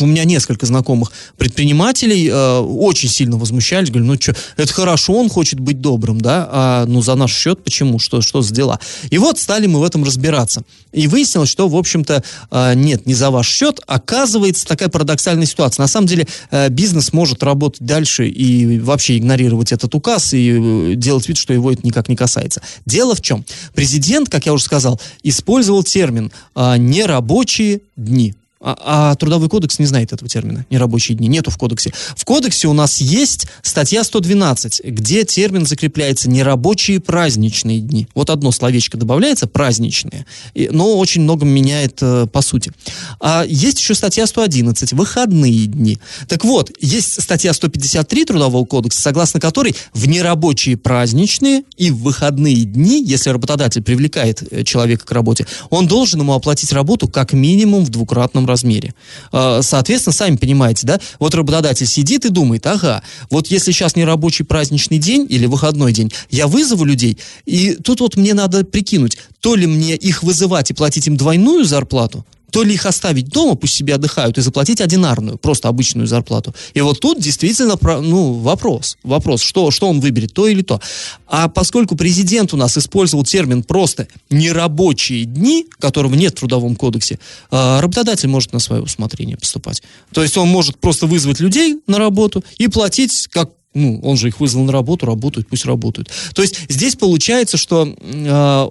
у 0.00 0.06
меня 0.06 0.24
несколько 0.24 0.66
знакомых 0.66 1.12
предпринимателей 1.36 2.28
э, 2.28 2.58
очень 2.58 3.08
сильно 3.08 3.36
возмущались, 3.36 3.90
говорю, 3.90 4.06
ну 4.06 4.14
что, 4.20 4.34
это 4.56 4.72
хорошо, 4.72 5.14
он 5.14 5.28
хочет 5.28 5.60
быть 5.60 5.80
добрым, 5.80 6.20
да, 6.20 6.48
а 6.50 6.84
ну 6.86 7.02
за 7.02 7.14
наш 7.14 7.34
счет 7.34 7.62
почему, 7.64 7.98
что, 7.98 8.20
что 8.20 8.42
за 8.42 8.54
дела? 8.54 8.80
И 9.10 9.18
вот 9.18 9.38
стали 9.38 9.66
мы 9.66 9.80
в 9.80 9.84
этом 9.84 10.04
разбираться. 10.04 10.62
И 10.92 11.06
выяснилось, 11.06 11.50
что, 11.50 11.68
в 11.68 11.76
общем-то, 11.76 12.22
э, 12.50 12.74
нет, 12.74 13.06
не 13.06 13.14
за 13.14 13.30
ваш 13.30 13.48
счет. 13.48 13.80
Оказывается, 13.86 14.66
такая 14.66 14.88
парадоксальная 14.88 15.46
ситуация. 15.46 15.82
На 15.82 15.88
самом 15.88 16.06
деле, 16.06 16.26
э, 16.50 16.68
бизнес 16.70 17.12
может 17.12 17.42
работать 17.42 17.82
дальше 17.82 18.28
и 18.28 18.78
вообще 18.78 19.18
игнорировать 19.18 19.72
этот 19.72 19.94
указ 19.94 20.32
и 20.32 20.92
э, 20.92 20.94
делать 20.94 21.28
вид, 21.28 21.36
что 21.36 21.52
его 21.52 21.70
это 21.70 21.86
никак 21.86 22.08
не 22.08 22.16
касается. 22.16 22.62
Дело 22.86 23.14
в 23.14 23.20
чем? 23.20 23.44
Президент, 23.74 24.28
как 24.30 24.46
я 24.46 24.52
уже 24.52 24.64
сказал, 24.64 25.00
использовал 25.22 25.82
термин 25.82 26.32
э, 26.54 26.76
«нерабочие 26.78 27.80
дни». 27.96 28.34
А, 28.60 29.10
а 29.10 29.14
трудовой 29.14 29.48
кодекс 29.48 29.78
не 29.78 29.86
знает 29.86 30.12
этого 30.12 30.28
термина, 30.28 30.66
нерабочие 30.68 31.16
дни, 31.16 31.28
нету 31.28 31.50
в 31.52 31.56
кодексе. 31.56 31.92
В 32.16 32.24
кодексе 32.24 32.66
у 32.66 32.72
нас 32.72 33.00
есть 33.00 33.46
статья 33.62 34.02
112, 34.02 34.80
где 34.84 35.24
термин 35.24 35.64
закрепляется 35.64 36.28
нерабочие 36.28 36.98
праздничные 36.98 37.78
дни. 37.78 38.08
Вот 38.16 38.30
одно 38.30 38.50
словечко 38.50 38.96
добавляется, 38.96 39.46
праздничные, 39.46 40.26
и, 40.54 40.70
но 40.72 40.98
очень 40.98 41.22
много 41.22 41.44
меняет 41.44 41.98
э, 42.00 42.26
по 42.26 42.42
сути. 42.42 42.72
А 43.20 43.44
есть 43.46 43.78
еще 43.78 43.94
статья 43.94 44.26
111, 44.26 44.92
выходные 44.92 45.66
дни. 45.66 46.00
Так 46.26 46.44
вот, 46.44 46.72
есть 46.80 47.22
статья 47.22 47.52
153 47.52 48.24
Трудового 48.24 48.64
кодекса, 48.64 49.00
согласно 49.00 49.38
которой 49.38 49.76
в 49.94 50.08
нерабочие 50.08 50.76
праздничные 50.76 51.62
и 51.76 51.92
в 51.92 51.98
выходные 51.98 52.64
дни, 52.64 53.04
если 53.04 53.30
работодатель 53.30 53.82
привлекает 53.82 54.42
э, 54.50 54.64
человека 54.64 55.06
к 55.06 55.12
работе, 55.12 55.46
он 55.70 55.86
должен 55.86 56.20
ему 56.20 56.32
оплатить 56.32 56.72
работу 56.72 57.06
как 57.06 57.32
минимум 57.32 57.84
в 57.84 57.90
двукратном 57.90 58.47
размере. 58.48 58.94
А, 59.32 59.60
соответственно, 59.62 60.12
сами 60.12 60.36
понимаете, 60.36 60.86
да, 60.86 61.00
вот 61.18 61.34
работодатель 61.34 61.86
сидит 61.86 62.24
и 62.24 62.30
думает, 62.30 62.66
ага, 62.66 63.02
вот 63.30 63.46
если 63.48 63.72
сейчас 63.72 63.96
не 63.96 64.04
рабочий 64.04 64.44
праздничный 64.44 64.98
день 64.98 65.26
или 65.28 65.46
выходной 65.46 65.92
день, 65.92 66.12
я 66.30 66.46
вызову 66.46 66.84
людей, 66.84 67.18
и 67.46 67.74
тут 67.74 68.00
вот 68.00 68.16
мне 68.16 68.34
надо 68.34 68.64
прикинуть, 68.64 69.18
то 69.40 69.54
ли 69.54 69.66
мне 69.66 69.94
их 69.94 70.22
вызывать 70.22 70.70
и 70.70 70.74
платить 70.74 71.06
им 71.06 71.16
двойную 71.16 71.64
зарплату, 71.64 72.24
то 72.50 72.62
ли 72.62 72.74
их 72.74 72.86
оставить 72.86 73.28
дома, 73.28 73.54
пусть 73.54 73.74
себе 73.74 73.94
отдыхают, 73.94 74.38
и 74.38 74.40
заплатить 74.40 74.80
одинарную, 74.80 75.38
просто 75.38 75.68
обычную 75.68 76.06
зарплату. 76.06 76.54
И 76.74 76.80
вот 76.80 77.00
тут 77.00 77.20
действительно 77.20 77.78
ну, 77.82 78.34
вопрос. 78.34 78.96
Вопрос, 79.02 79.42
что, 79.42 79.70
что 79.70 79.88
он 79.88 80.00
выберет, 80.00 80.32
то 80.32 80.46
или 80.46 80.62
то. 80.62 80.80
А 81.26 81.48
поскольку 81.48 81.96
президент 81.96 82.54
у 82.54 82.56
нас 82.56 82.76
использовал 82.78 83.24
термин 83.24 83.62
просто 83.62 84.08
«нерабочие 84.30 85.24
дни», 85.24 85.66
которого 85.78 86.14
нет 86.14 86.34
в 86.34 86.38
Трудовом 86.38 86.76
кодексе, 86.76 87.18
а, 87.50 87.80
работодатель 87.80 88.28
может 88.28 88.52
на 88.52 88.58
свое 88.58 88.82
усмотрение 88.82 89.36
поступать. 89.36 89.82
То 90.12 90.22
есть 90.22 90.36
он 90.36 90.48
может 90.48 90.78
просто 90.78 91.06
вызвать 91.06 91.40
людей 91.40 91.80
на 91.86 91.98
работу 91.98 92.44
и 92.56 92.68
платить, 92.68 93.28
как 93.30 93.50
ну, 93.74 94.00
он 94.02 94.16
же 94.16 94.28
их 94.28 94.40
вызвал 94.40 94.64
на 94.64 94.72
работу, 94.72 95.04
работают, 95.06 95.46
пусть 95.48 95.66
работают. 95.66 96.10
То 96.34 96.42
есть 96.42 96.56
здесь 96.68 96.96
получается, 96.96 97.58
что, 97.58 97.94
э, 98.00 98.68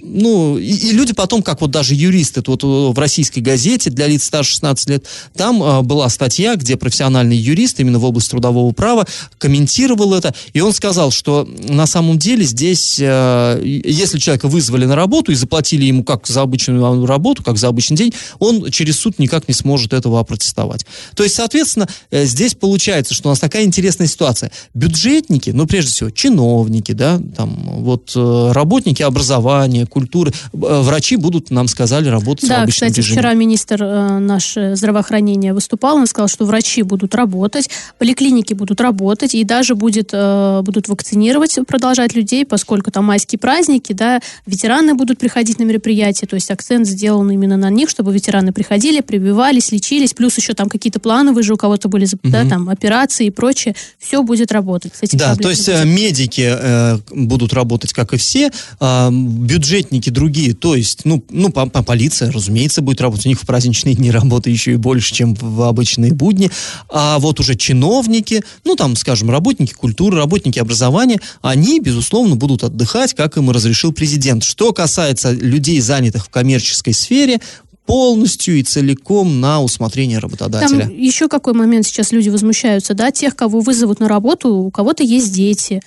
ну, 0.00 0.58
и, 0.58 0.72
и 0.72 0.92
люди 0.92 1.12
потом, 1.12 1.42
как 1.42 1.60
вот 1.60 1.70
даже 1.70 1.94
юристы, 1.94 2.42
вот 2.46 2.62
в 2.62 2.98
российской 2.98 3.40
газете 3.40 3.90
для 3.90 4.06
лиц 4.06 4.24
старше 4.24 4.52
16 4.52 4.88
лет, 4.88 5.06
там 5.36 5.62
э, 5.62 5.82
была 5.82 6.08
статья, 6.08 6.56
где 6.56 6.76
профессиональный 6.76 7.36
юрист 7.36 7.78
именно 7.80 7.98
в 7.98 8.04
области 8.04 8.30
трудового 8.30 8.72
права 8.72 9.06
комментировал 9.36 10.14
это, 10.14 10.34
и 10.54 10.60
он 10.60 10.72
сказал, 10.72 11.10
что 11.10 11.46
на 11.68 11.86
самом 11.86 12.18
деле 12.18 12.44
здесь, 12.44 12.96
э, 12.98 13.60
если 13.62 14.18
человека 14.18 14.48
вызвали 14.48 14.86
на 14.86 14.96
работу 14.96 15.30
и 15.30 15.34
заплатили 15.34 15.84
ему 15.84 16.04
как 16.04 16.26
за 16.26 16.40
обычную 16.40 17.04
работу, 17.04 17.42
как 17.42 17.58
за 17.58 17.68
обычный 17.68 17.96
день, 17.96 18.14
он 18.38 18.70
через 18.70 18.98
суд 18.98 19.18
никак 19.18 19.46
не 19.46 19.54
сможет 19.54 19.92
этого 19.92 20.20
опротестовать. 20.20 20.86
То 21.14 21.22
есть, 21.22 21.34
соответственно, 21.34 21.86
э, 22.10 22.24
здесь 22.24 22.54
получается, 22.54 23.12
что 23.12 23.28
у 23.28 23.32
нас 23.32 23.40
такая 23.40 23.64
интересная 23.64 24.06
ситуация 24.06 24.37
ситуация. 24.38 24.50
Бюджетники, 24.74 25.50
ну, 25.50 25.66
прежде 25.66 25.90
всего, 25.90 26.10
чиновники, 26.10 26.92
да, 26.92 27.20
там, 27.36 27.50
вот, 27.64 28.12
э, 28.14 28.52
работники 28.52 29.02
образования, 29.02 29.86
культуры, 29.86 30.32
э, 30.52 30.56
врачи 30.82 31.16
будут, 31.16 31.50
нам 31.50 31.68
сказали, 31.68 32.08
работать 32.08 32.48
да, 32.48 32.60
в 32.60 32.62
обычном 32.62 32.88
кстати, 32.88 33.00
режиме. 33.00 33.20
вчера 33.20 33.34
министр 33.34 33.82
э, 33.82 34.18
наш 34.18 34.56
здравоохранения 34.74 35.52
выступал, 35.52 35.96
он 35.96 36.06
сказал, 36.06 36.28
что 36.28 36.44
врачи 36.44 36.82
будут 36.82 37.14
работать, 37.14 37.70
поликлиники 37.98 38.54
будут 38.54 38.80
работать, 38.80 39.34
и 39.34 39.44
даже 39.44 39.74
будет, 39.74 40.12
будут 40.12 40.88
вакцинировать, 40.88 41.58
продолжать 41.66 42.14
людей, 42.14 42.44
поскольку 42.44 42.90
там 42.90 43.04
майские 43.04 43.38
праздники, 43.38 43.92
да, 43.92 44.20
ветераны 44.46 44.94
будут 44.94 45.18
приходить 45.18 45.58
на 45.58 45.64
мероприятия, 45.64 46.26
то 46.26 46.34
есть 46.34 46.50
акцент 46.50 46.86
сделан 46.86 47.30
именно 47.30 47.56
на 47.56 47.70
них, 47.70 47.88
чтобы 47.88 48.12
ветераны 48.12 48.52
приходили, 48.52 49.00
прививались, 49.00 49.72
лечились, 49.72 50.14
плюс 50.14 50.36
еще 50.36 50.54
там 50.54 50.68
какие-то 50.68 51.00
плановые 51.00 51.42
же 51.42 51.54
у 51.54 51.56
кого-то 51.56 51.88
были, 51.88 52.04
угу. 52.04 52.18
да, 52.24 52.44
там, 52.44 52.68
операции 52.68 53.26
и 53.26 53.30
прочее, 53.30 53.74
все 53.98 54.22
будет 54.28 54.52
работать. 54.52 54.92
С 54.94 55.08
да, 55.12 55.34
то 55.34 55.48
есть 55.48 55.66
будет. 55.66 55.80
Э, 55.80 55.84
медики 55.84 56.46
э, 56.48 56.98
будут 57.10 57.52
работать, 57.54 57.92
как 57.92 58.12
и 58.12 58.18
все, 58.18 58.50
э, 58.78 59.10
бюджетники 59.10 60.10
другие, 60.10 60.54
то 60.54 60.76
есть, 60.76 61.04
ну, 61.04 61.24
ну 61.30 61.48
по, 61.50 61.66
по 61.66 61.82
полиция, 61.82 62.30
разумеется, 62.30 62.82
будет 62.82 63.00
работать. 63.00 63.24
У 63.26 63.28
них 63.30 63.40
в 63.40 63.46
праздничные 63.46 63.94
дни 63.94 64.10
работы 64.10 64.50
еще 64.50 64.72
и 64.72 64.76
больше, 64.76 65.14
чем 65.14 65.34
в 65.34 65.62
обычные 65.62 66.12
будни. 66.12 66.50
А 66.90 67.18
вот 67.18 67.40
уже 67.40 67.54
чиновники, 67.54 68.42
ну, 68.64 68.76
там, 68.76 68.94
скажем, 68.96 69.30
работники 69.30 69.72
культуры, 69.72 70.18
работники 70.18 70.58
образования, 70.58 71.18
они, 71.40 71.80
безусловно, 71.80 72.36
будут 72.36 72.62
отдыхать, 72.62 73.14
как 73.14 73.38
им 73.38 73.50
разрешил 73.50 73.92
президент. 73.92 74.44
Что 74.44 74.72
касается 74.72 75.32
людей, 75.32 75.80
занятых 75.80 76.26
в 76.26 76.28
коммерческой 76.28 76.92
сфере, 76.92 77.40
полностью 77.88 78.58
и 78.58 78.62
целиком 78.62 79.40
на 79.40 79.62
усмотрение 79.62 80.18
работодателя. 80.18 80.80
Там 80.80 80.94
еще 80.94 81.26
какой 81.26 81.54
момент 81.54 81.86
сейчас 81.86 82.12
люди 82.12 82.28
возмущаются, 82.28 82.92
да, 82.92 83.10
тех, 83.10 83.34
кого 83.34 83.60
вызовут 83.60 83.98
на 83.98 84.08
работу, 84.08 84.54
у 84.54 84.70
кого-то 84.70 85.02
есть 85.02 85.32
дети, 85.32 85.80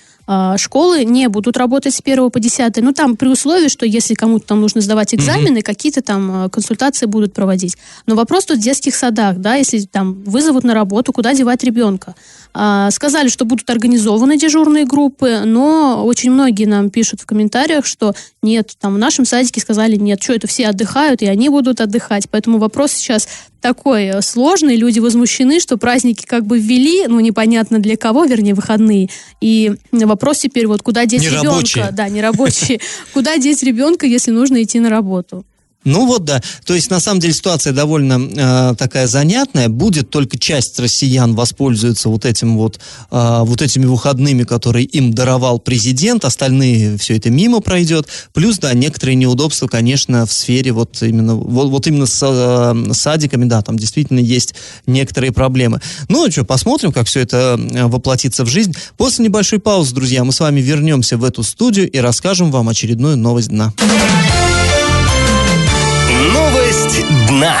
школы 0.56 1.04
не 1.04 1.28
будут 1.28 1.56
работать 1.56 1.94
с 1.94 2.00
1 2.00 2.30
по 2.30 2.40
10. 2.40 2.76
Ну, 2.78 2.92
там 2.92 3.16
при 3.16 3.28
условии, 3.28 3.68
что 3.68 3.86
если 3.86 4.14
кому-то 4.14 4.46
там 4.46 4.60
нужно 4.60 4.80
сдавать 4.80 5.14
экзамены, 5.14 5.58
mm-hmm. 5.58 5.62
какие-то 5.62 6.02
там 6.02 6.50
консультации 6.50 7.06
будут 7.06 7.32
проводить. 7.32 7.76
Но 8.06 8.14
вопрос 8.14 8.46
тут 8.46 8.58
в 8.58 8.62
детских 8.62 8.94
садах, 8.94 9.38
да, 9.38 9.54
если 9.54 9.80
там 9.80 10.22
вызовут 10.24 10.64
на 10.64 10.74
работу, 10.74 11.12
куда 11.12 11.34
девать 11.34 11.64
ребенка. 11.64 12.14
А, 12.54 12.90
сказали, 12.90 13.28
что 13.28 13.44
будут 13.44 13.68
организованы 13.70 14.36
дежурные 14.36 14.84
группы, 14.84 15.40
но 15.44 16.04
очень 16.04 16.30
многие 16.30 16.66
нам 16.66 16.90
пишут 16.90 17.20
в 17.20 17.26
комментариях, 17.26 17.86
что 17.86 18.14
нет, 18.42 18.72
там 18.78 18.94
в 18.94 18.98
нашем 18.98 19.24
садике 19.24 19.60
сказали 19.60 19.96
нет, 19.96 20.22
что 20.22 20.34
это 20.34 20.46
все 20.46 20.68
отдыхают, 20.68 21.22
и 21.22 21.26
они 21.26 21.48
будут 21.48 21.80
отдыхать. 21.80 22.28
Поэтому 22.30 22.58
вопрос 22.58 22.92
сейчас 22.92 23.26
такой 23.62 24.06
э, 24.06 24.20
сложный, 24.20 24.76
люди 24.76 24.98
возмущены, 24.98 25.60
что 25.60 25.78
праздники 25.78 26.26
как 26.26 26.44
бы 26.44 26.58
ввели, 26.58 27.06
ну 27.06 27.20
непонятно 27.20 27.78
для 27.78 27.96
кого, 27.96 28.24
вернее 28.24 28.52
выходные. 28.54 29.08
И 29.40 29.72
вопрос 29.90 30.40
теперь 30.40 30.66
вот 30.66 30.82
куда 30.82 31.06
деть 31.06 31.22
ребенка, 31.78 31.94
да, 31.96 32.08
не 32.10 32.20
рабочие, 32.20 32.80
куда 33.14 33.38
деть 33.38 33.62
ребенка, 33.62 34.04
если 34.04 34.32
нужно 34.32 34.62
идти 34.62 34.80
на 34.80 34.90
работу. 34.90 35.46
Ну 35.84 36.06
вот 36.06 36.24
да, 36.24 36.40
то 36.64 36.74
есть 36.74 36.90
на 36.90 37.00
самом 37.00 37.20
деле 37.20 37.34
ситуация 37.34 37.72
довольно 37.72 38.20
э, 38.20 38.74
такая 38.76 39.06
занятная. 39.06 39.68
Будет 39.68 40.10
только 40.10 40.38
часть 40.38 40.78
россиян 40.78 41.34
воспользуется 41.34 42.08
вот 42.08 42.24
этим 42.24 42.56
вот 42.56 42.78
э, 43.10 43.40
вот 43.42 43.62
этими 43.62 43.86
выходными, 43.86 44.44
которые 44.44 44.84
им 44.84 45.12
даровал 45.12 45.58
президент, 45.58 46.24
остальные 46.24 46.98
все 46.98 47.16
это 47.16 47.30
мимо 47.30 47.60
пройдет. 47.60 48.06
Плюс 48.32 48.58
да, 48.58 48.72
некоторые 48.74 49.16
неудобства, 49.16 49.66
конечно, 49.66 50.24
в 50.24 50.32
сфере 50.32 50.72
вот 50.72 51.02
именно 51.02 51.34
вот, 51.34 51.68
вот 51.68 51.86
именно 51.88 52.06
с 52.06 52.20
э, 52.22 52.92
садиками, 52.92 53.46
да, 53.46 53.62
там 53.62 53.76
действительно 53.76 54.20
есть 54.20 54.54
некоторые 54.86 55.32
проблемы. 55.32 55.80
Ну 56.08 56.30
что, 56.30 56.44
посмотрим, 56.44 56.92
как 56.92 57.08
все 57.08 57.20
это 57.20 57.58
э, 57.58 57.86
воплотится 57.86 58.44
в 58.44 58.48
жизнь. 58.48 58.74
После 58.96 59.24
небольшой 59.24 59.58
паузы, 59.58 59.94
друзья, 59.94 60.22
мы 60.22 60.32
с 60.32 60.38
вами 60.38 60.60
вернемся 60.60 61.16
в 61.16 61.24
эту 61.24 61.42
студию 61.42 61.90
и 61.90 61.98
расскажем 61.98 62.52
вам 62.52 62.68
очередную 62.68 63.16
новость 63.16 63.48
дна. 63.48 63.72
Новость 66.30 67.04
дна. 67.28 67.58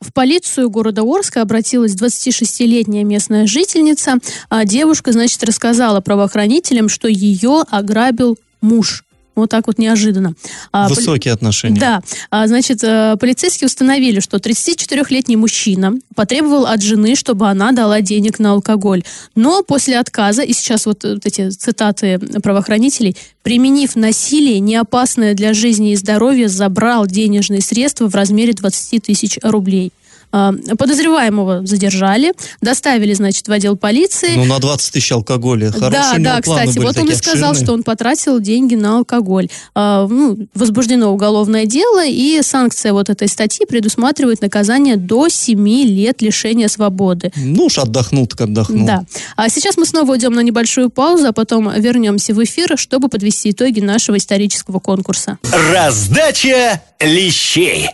В 0.00 0.12
полицию 0.12 0.70
города 0.70 1.02
Орска 1.02 1.42
обратилась 1.42 1.96
26-летняя 1.96 3.02
местная 3.02 3.48
жительница. 3.48 4.18
А 4.48 4.64
девушка, 4.64 5.10
значит, 5.10 5.42
рассказала 5.42 6.00
правоохранителям, 6.00 6.88
что 6.88 7.08
ее 7.08 7.64
ограбил 7.68 8.38
муж. 8.60 9.04
Вот 9.34 9.50
так 9.50 9.66
вот 9.66 9.78
неожиданно. 9.78 10.34
А, 10.72 10.88
Высокие 10.88 11.32
отношения. 11.32 11.78
Да. 11.80 12.02
А, 12.30 12.46
значит, 12.46 12.82
э, 12.82 13.16
полицейские 13.18 13.66
установили, 13.66 14.20
что 14.20 14.38
34-летний 14.38 15.36
мужчина 15.36 15.94
потребовал 16.14 16.66
от 16.66 16.82
жены, 16.82 17.14
чтобы 17.14 17.48
она 17.48 17.72
дала 17.72 18.00
денег 18.00 18.38
на 18.38 18.52
алкоголь. 18.52 19.02
Но 19.34 19.62
после 19.62 19.98
отказа, 19.98 20.42
и 20.42 20.52
сейчас 20.52 20.86
вот, 20.86 21.04
вот 21.04 21.24
эти 21.24 21.50
цитаты 21.50 22.18
правоохранителей, 22.18 23.16
применив 23.42 23.96
насилие, 23.96 24.60
неопасное 24.60 25.34
для 25.34 25.54
жизни 25.54 25.92
и 25.92 25.96
здоровья, 25.96 26.48
забрал 26.48 27.06
денежные 27.06 27.60
средства 27.60 28.08
в 28.08 28.14
размере 28.14 28.52
20 28.52 29.02
тысяч 29.02 29.38
рублей. 29.42 29.92
А, 30.32 30.52
подозреваемого 30.78 31.66
задержали, 31.66 32.32
доставили, 32.60 33.14
значит, 33.14 33.48
в 33.48 33.52
отдел 33.52 33.76
полиции. 33.76 34.32
Ну, 34.36 34.44
на 34.44 34.58
20 34.58 34.92
тысяч 34.92 35.12
алкоголя. 35.12 35.70
Хорошие 35.72 36.18
да, 36.18 36.36
да, 36.36 36.40
кстати, 36.40 36.78
вот 36.78 36.96
он 36.96 37.10
и 37.10 37.14
сказал, 37.14 37.50
обширные. 37.50 37.64
что 37.64 37.72
он 37.74 37.82
потратил 37.82 38.40
деньги 38.40 38.74
на 38.74 38.98
алкоголь. 38.98 39.48
А, 39.74 40.06
ну, 40.06 40.38
возбуждено 40.54 41.12
уголовное 41.12 41.66
дело, 41.66 42.06
и 42.06 42.40
санкция 42.42 42.92
вот 42.92 43.10
этой 43.10 43.28
статьи 43.28 43.66
предусматривает 43.66 44.40
наказание 44.40 44.96
до 44.96 45.28
7 45.28 45.68
лет 45.84 46.22
лишения 46.22 46.68
свободы. 46.68 47.32
Ну 47.36 47.64
уж 47.64 47.78
отдохнул 47.78 48.26
так 48.26 48.42
отдохнул. 48.42 48.86
Да. 48.86 49.04
А 49.36 49.48
сейчас 49.48 49.76
мы 49.76 49.86
снова 49.86 50.12
уйдем 50.12 50.32
на 50.32 50.40
небольшую 50.40 50.90
паузу, 50.90 51.28
а 51.28 51.32
потом 51.32 51.70
вернемся 51.80 52.34
в 52.34 52.42
эфир, 52.42 52.78
чтобы 52.78 53.08
подвести 53.08 53.50
итоги 53.50 53.80
нашего 53.80 54.16
исторического 54.16 54.78
конкурса. 54.78 55.38
Раздача 55.72 56.82
лещей. 57.00 57.88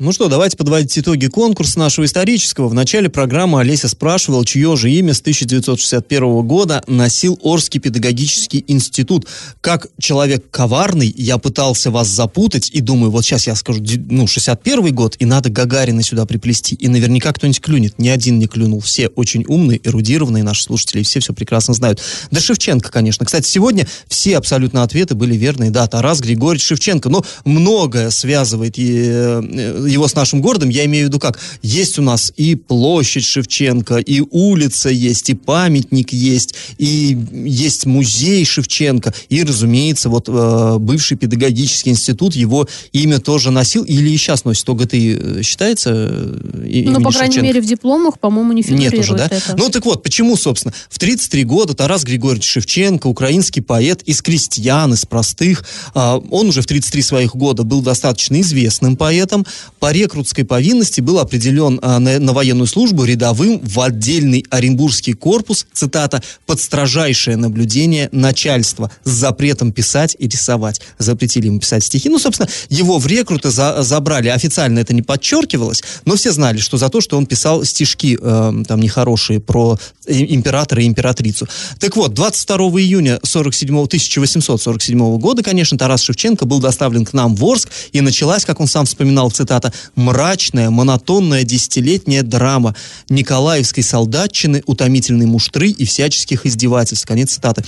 Ну 0.00 0.12
что, 0.12 0.28
давайте 0.28 0.56
подводить 0.56 0.96
итоги 0.96 1.26
конкурса 1.26 1.76
нашего 1.76 2.04
исторического. 2.04 2.68
В 2.68 2.74
начале 2.74 3.08
программы 3.08 3.58
Олеся 3.58 3.88
спрашивал, 3.88 4.44
чье 4.44 4.76
же 4.76 4.92
имя 4.92 5.12
с 5.12 5.20
1961 5.20 6.46
года 6.46 6.84
носил 6.86 7.36
Орский 7.42 7.80
педагогический 7.80 8.64
институт. 8.68 9.26
Как 9.60 9.88
человек 9.98 10.48
коварный, 10.52 11.12
я 11.16 11.38
пытался 11.38 11.90
вас 11.90 12.06
запутать 12.06 12.70
и 12.70 12.80
думаю, 12.80 13.10
вот 13.10 13.24
сейчас 13.24 13.48
я 13.48 13.56
скажу, 13.56 13.82
ну, 14.08 14.28
61 14.28 14.94
год, 14.94 15.16
и 15.18 15.24
надо 15.24 15.50
Гагарина 15.50 16.04
сюда 16.04 16.26
приплести. 16.26 16.76
И 16.76 16.86
наверняка 16.86 17.32
кто-нибудь 17.32 17.60
клюнет. 17.60 17.98
Ни 17.98 18.08
один 18.08 18.38
не 18.38 18.46
клюнул. 18.46 18.78
Все 18.78 19.08
очень 19.08 19.44
умные, 19.48 19.80
эрудированные 19.82 20.44
наши 20.44 20.62
слушатели, 20.62 21.02
все 21.02 21.18
все 21.18 21.32
прекрасно 21.32 21.74
знают. 21.74 22.00
Да 22.30 22.38
Шевченко, 22.38 22.92
конечно. 22.92 23.26
Кстати, 23.26 23.48
сегодня 23.48 23.88
все 24.06 24.36
абсолютно 24.36 24.84
ответы 24.84 25.16
были 25.16 25.34
верные. 25.34 25.72
Да, 25.72 25.88
Тарас 25.88 26.20
Григорьевич 26.20 26.64
Шевченко. 26.68 27.08
Но 27.08 27.24
многое 27.44 28.10
связывает 28.10 28.78
э, 28.78 29.87
его 29.88 30.08
с 30.08 30.14
нашим 30.14 30.40
городом, 30.40 30.68
я 30.68 30.84
имею 30.84 31.06
в 31.06 31.08
виду 31.08 31.18
как, 31.18 31.38
есть 31.62 31.98
у 31.98 32.02
нас 32.02 32.32
и 32.36 32.54
площадь 32.54 33.24
Шевченко, 33.24 33.96
и 33.96 34.22
улица 34.30 34.88
есть, 34.90 35.30
и 35.30 35.34
памятник 35.34 36.12
есть, 36.12 36.54
и 36.78 37.18
есть 37.32 37.86
музей 37.86 38.44
Шевченко, 38.44 39.14
и, 39.28 39.42
разумеется, 39.42 40.08
вот 40.08 40.28
э, 40.28 40.76
бывший 40.78 41.16
педагогический 41.16 41.90
институт 41.90 42.34
его 42.34 42.68
имя 42.92 43.18
тоже 43.18 43.50
носил, 43.50 43.84
или 43.84 44.10
и 44.10 44.16
сейчас 44.16 44.44
носит 44.44 44.68
ОГТИ, 44.68 45.18
э, 45.20 45.42
считается 45.42 45.90
э, 45.90 46.82
Ну, 46.86 47.00
по 47.02 47.10
крайней 47.10 47.34
Шевченко? 47.34 47.40
мере, 47.42 47.60
в 47.60 47.66
дипломах, 47.66 48.18
по-моему, 48.18 48.52
не 48.52 48.62
фигурирует 48.62 48.92
Нет 48.92 49.00
уже, 49.02 49.14
да? 49.16 49.26
это. 49.26 49.56
Ну, 49.56 49.68
так 49.70 49.84
вот, 49.84 50.02
почему, 50.02 50.36
собственно, 50.36 50.74
в 50.88 50.98
33 50.98 51.44
года 51.44 51.74
Тарас 51.74 52.04
Григорьевич 52.04 52.44
Шевченко, 52.44 53.06
украинский 53.06 53.62
поэт 53.62 54.02
из 54.02 54.22
крестьян, 54.22 54.92
из 54.92 55.06
простых, 55.06 55.64
э, 55.94 56.20
он 56.30 56.48
уже 56.48 56.62
в 56.62 56.66
33 56.66 57.02
своих 57.02 57.36
года 57.36 57.62
был 57.62 57.82
достаточно 57.82 58.40
известным 58.40 58.96
поэтом, 58.96 59.46
по 59.78 59.92
рекрутской 59.92 60.44
повинности 60.44 61.00
был 61.00 61.18
определен 61.18 61.78
а, 61.82 61.98
на, 61.98 62.18
на 62.18 62.32
военную 62.32 62.66
службу 62.66 63.04
рядовым 63.04 63.60
в 63.60 63.80
отдельный 63.80 64.44
Оренбургский 64.50 65.14
корпус, 65.14 65.66
цитата, 65.72 66.22
«под 66.46 66.60
строжайшее 66.60 67.36
наблюдение 67.36 68.08
начальства 68.12 68.90
с 69.04 69.10
запретом 69.10 69.72
писать 69.72 70.16
и 70.18 70.28
рисовать». 70.28 70.80
Запретили 70.98 71.46
ему 71.46 71.60
писать 71.60 71.84
стихи. 71.84 72.08
Ну, 72.08 72.18
собственно, 72.18 72.48
его 72.68 72.98
в 72.98 73.06
рекруты 73.06 73.50
за, 73.50 73.82
забрали. 73.82 74.28
Официально 74.28 74.80
это 74.80 74.94
не 74.94 75.02
подчеркивалось, 75.02 75.82
но 76.04 76.16
все 76.16 76.32
знали, 76.32 76.58
что 76.58 76.76
за 76.76 76.88
то, 76.88 77.00
что 77.00 77.16
он 77.16 77.26
писал 77.26 77.64
стишки 77.64 78.18
э, 78.20 78.64
там 78.66 78.80
нехорошие 78.80 79.40
про 79.40 79.78
императора 80.06 80.82
и 80.82 80.86
императрицу. 80.86 81.46
Так 81.78 81.96
вот, 81.96 82.14
22 82.14 82.56
июня 82.80 83.20
47, 83.22 83.84
1847 83.84 85.18
года, 85.18 85.42
конечно, 85.42 85.78
Тарас 85.78 86.02
Шевченко 86.02 86.46
был 86.46 86.60
доставлен 86.60 87.04
к 87.04 87.12
нам 87.12 87.34
в 87.34 87.44
Орск, 87.44 87.68
и 87.92 88.00
началась, 88.00 88.44
как 88.44 88.60
он 88.60 88.66
сам 88.66 88.86
вспоминал, 88.86 89.30
цитата, 89.30 89.67
«мрачная, 89.94 90.70
монотонная 90.70 91.44
десятилетняя 91.44 92.22
драма 92.22 92.74
Николаевской 93.08 93.82
солдатчины, 93.82 94.62
утомительной 94.66 95.26
муштры 95.26 95.68
и 95.68 95.84
всяческих 95.84 96.46
издевательств». 96.46 97.06
Конец 97.06 97.32
цитаты. 97.32 97.64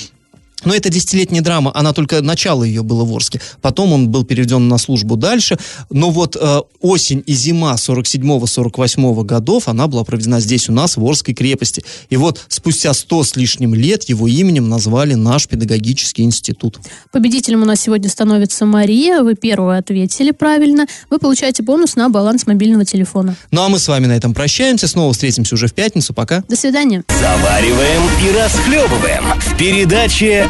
Но 0.65 0.75
эта 0.75 0.91
десятилетняя 0.91 1.43
драма, 1.43 1.71
она 1.75 1.93
только 1.93 2.21
начало 2.23 2.65
ее 2.65 2.83
было 2.83 3.05
в 3.05 3.15
Орске. 3.15 3.41
Потом 3.61 3.93
он 3.93 4.09
был 4.11 4.25
переведен 4.25 4.69
на 4.69 4.79
службу 4.79 5.17
дальше. 5.17 5.59
Но 5.91 6.11
вот 6.11 6.37
э, 6.41 6.61
осень 6.81 7.23
и 7.27 7.33
зима 7.33 7.75
47-48 7.75 9.25
годов, 9.25 9.69
она 9.69 9.87
была 9.87 10.05
проведена 10.05 10.41
здесь 10.41 10.69
у 10.69 10.73
нас, 10.73 10.97
в 10.97 11.05
Орской 11.05 11.35
крепости. 11.35 11.85
И 12.11 12.17
вот 12.17 12.45
спустя 12.49 12.93
100 12.93 13.25
с 13.25 13.37
лишним 13.37 13.75
лет 13.75 14.05
его 14.05 14.29
именем 14.29 14.69
назвали 14.69 15.15
наш 15.15 15.49
педагогический 15.49 16.23
институт. 16.23 16.79
Победителем 17.13 17.63
у 17.63 17.65
нас 17.65 17.81
сегодня 17.81 18.09
становится 18.09 18.67
Мария. 18.67 19.23
Вы 19.23 19.35
первую 19.35 19.79
ответили 19.79 20.31
правильно. 20.31 20.87
Вы 21.09 21.19
получаете 21.19 21.63
бонус 21.63 21.97
на 21.97 22.09
баланс 22.09 22.47
мобильного 22.47 22.85
телефона. 22.85 23.37
Ну 23.51 23.63
а 23.63 23.69
мы 23.69 23.79
с 23.79 23.89
вами 23.89 24.07
на 24.07 24.13
этом 24.13 24.35
прощаемся. 24.35 24.89
Снова 24.89 25.13
встретимся 25.13 25.55
уже 25.55 25.67
в 25.67 25.75
пятницу. 25.75 26.13
Пока. 26.13 26.43
До 26.49 26.57
свидания. 26.57 27.05
Завариваем 27.09 28.03
и 28.25 28.37
расхлебываем 28.37 29.25
в 29.41 29.57
передаче 29.57 30.50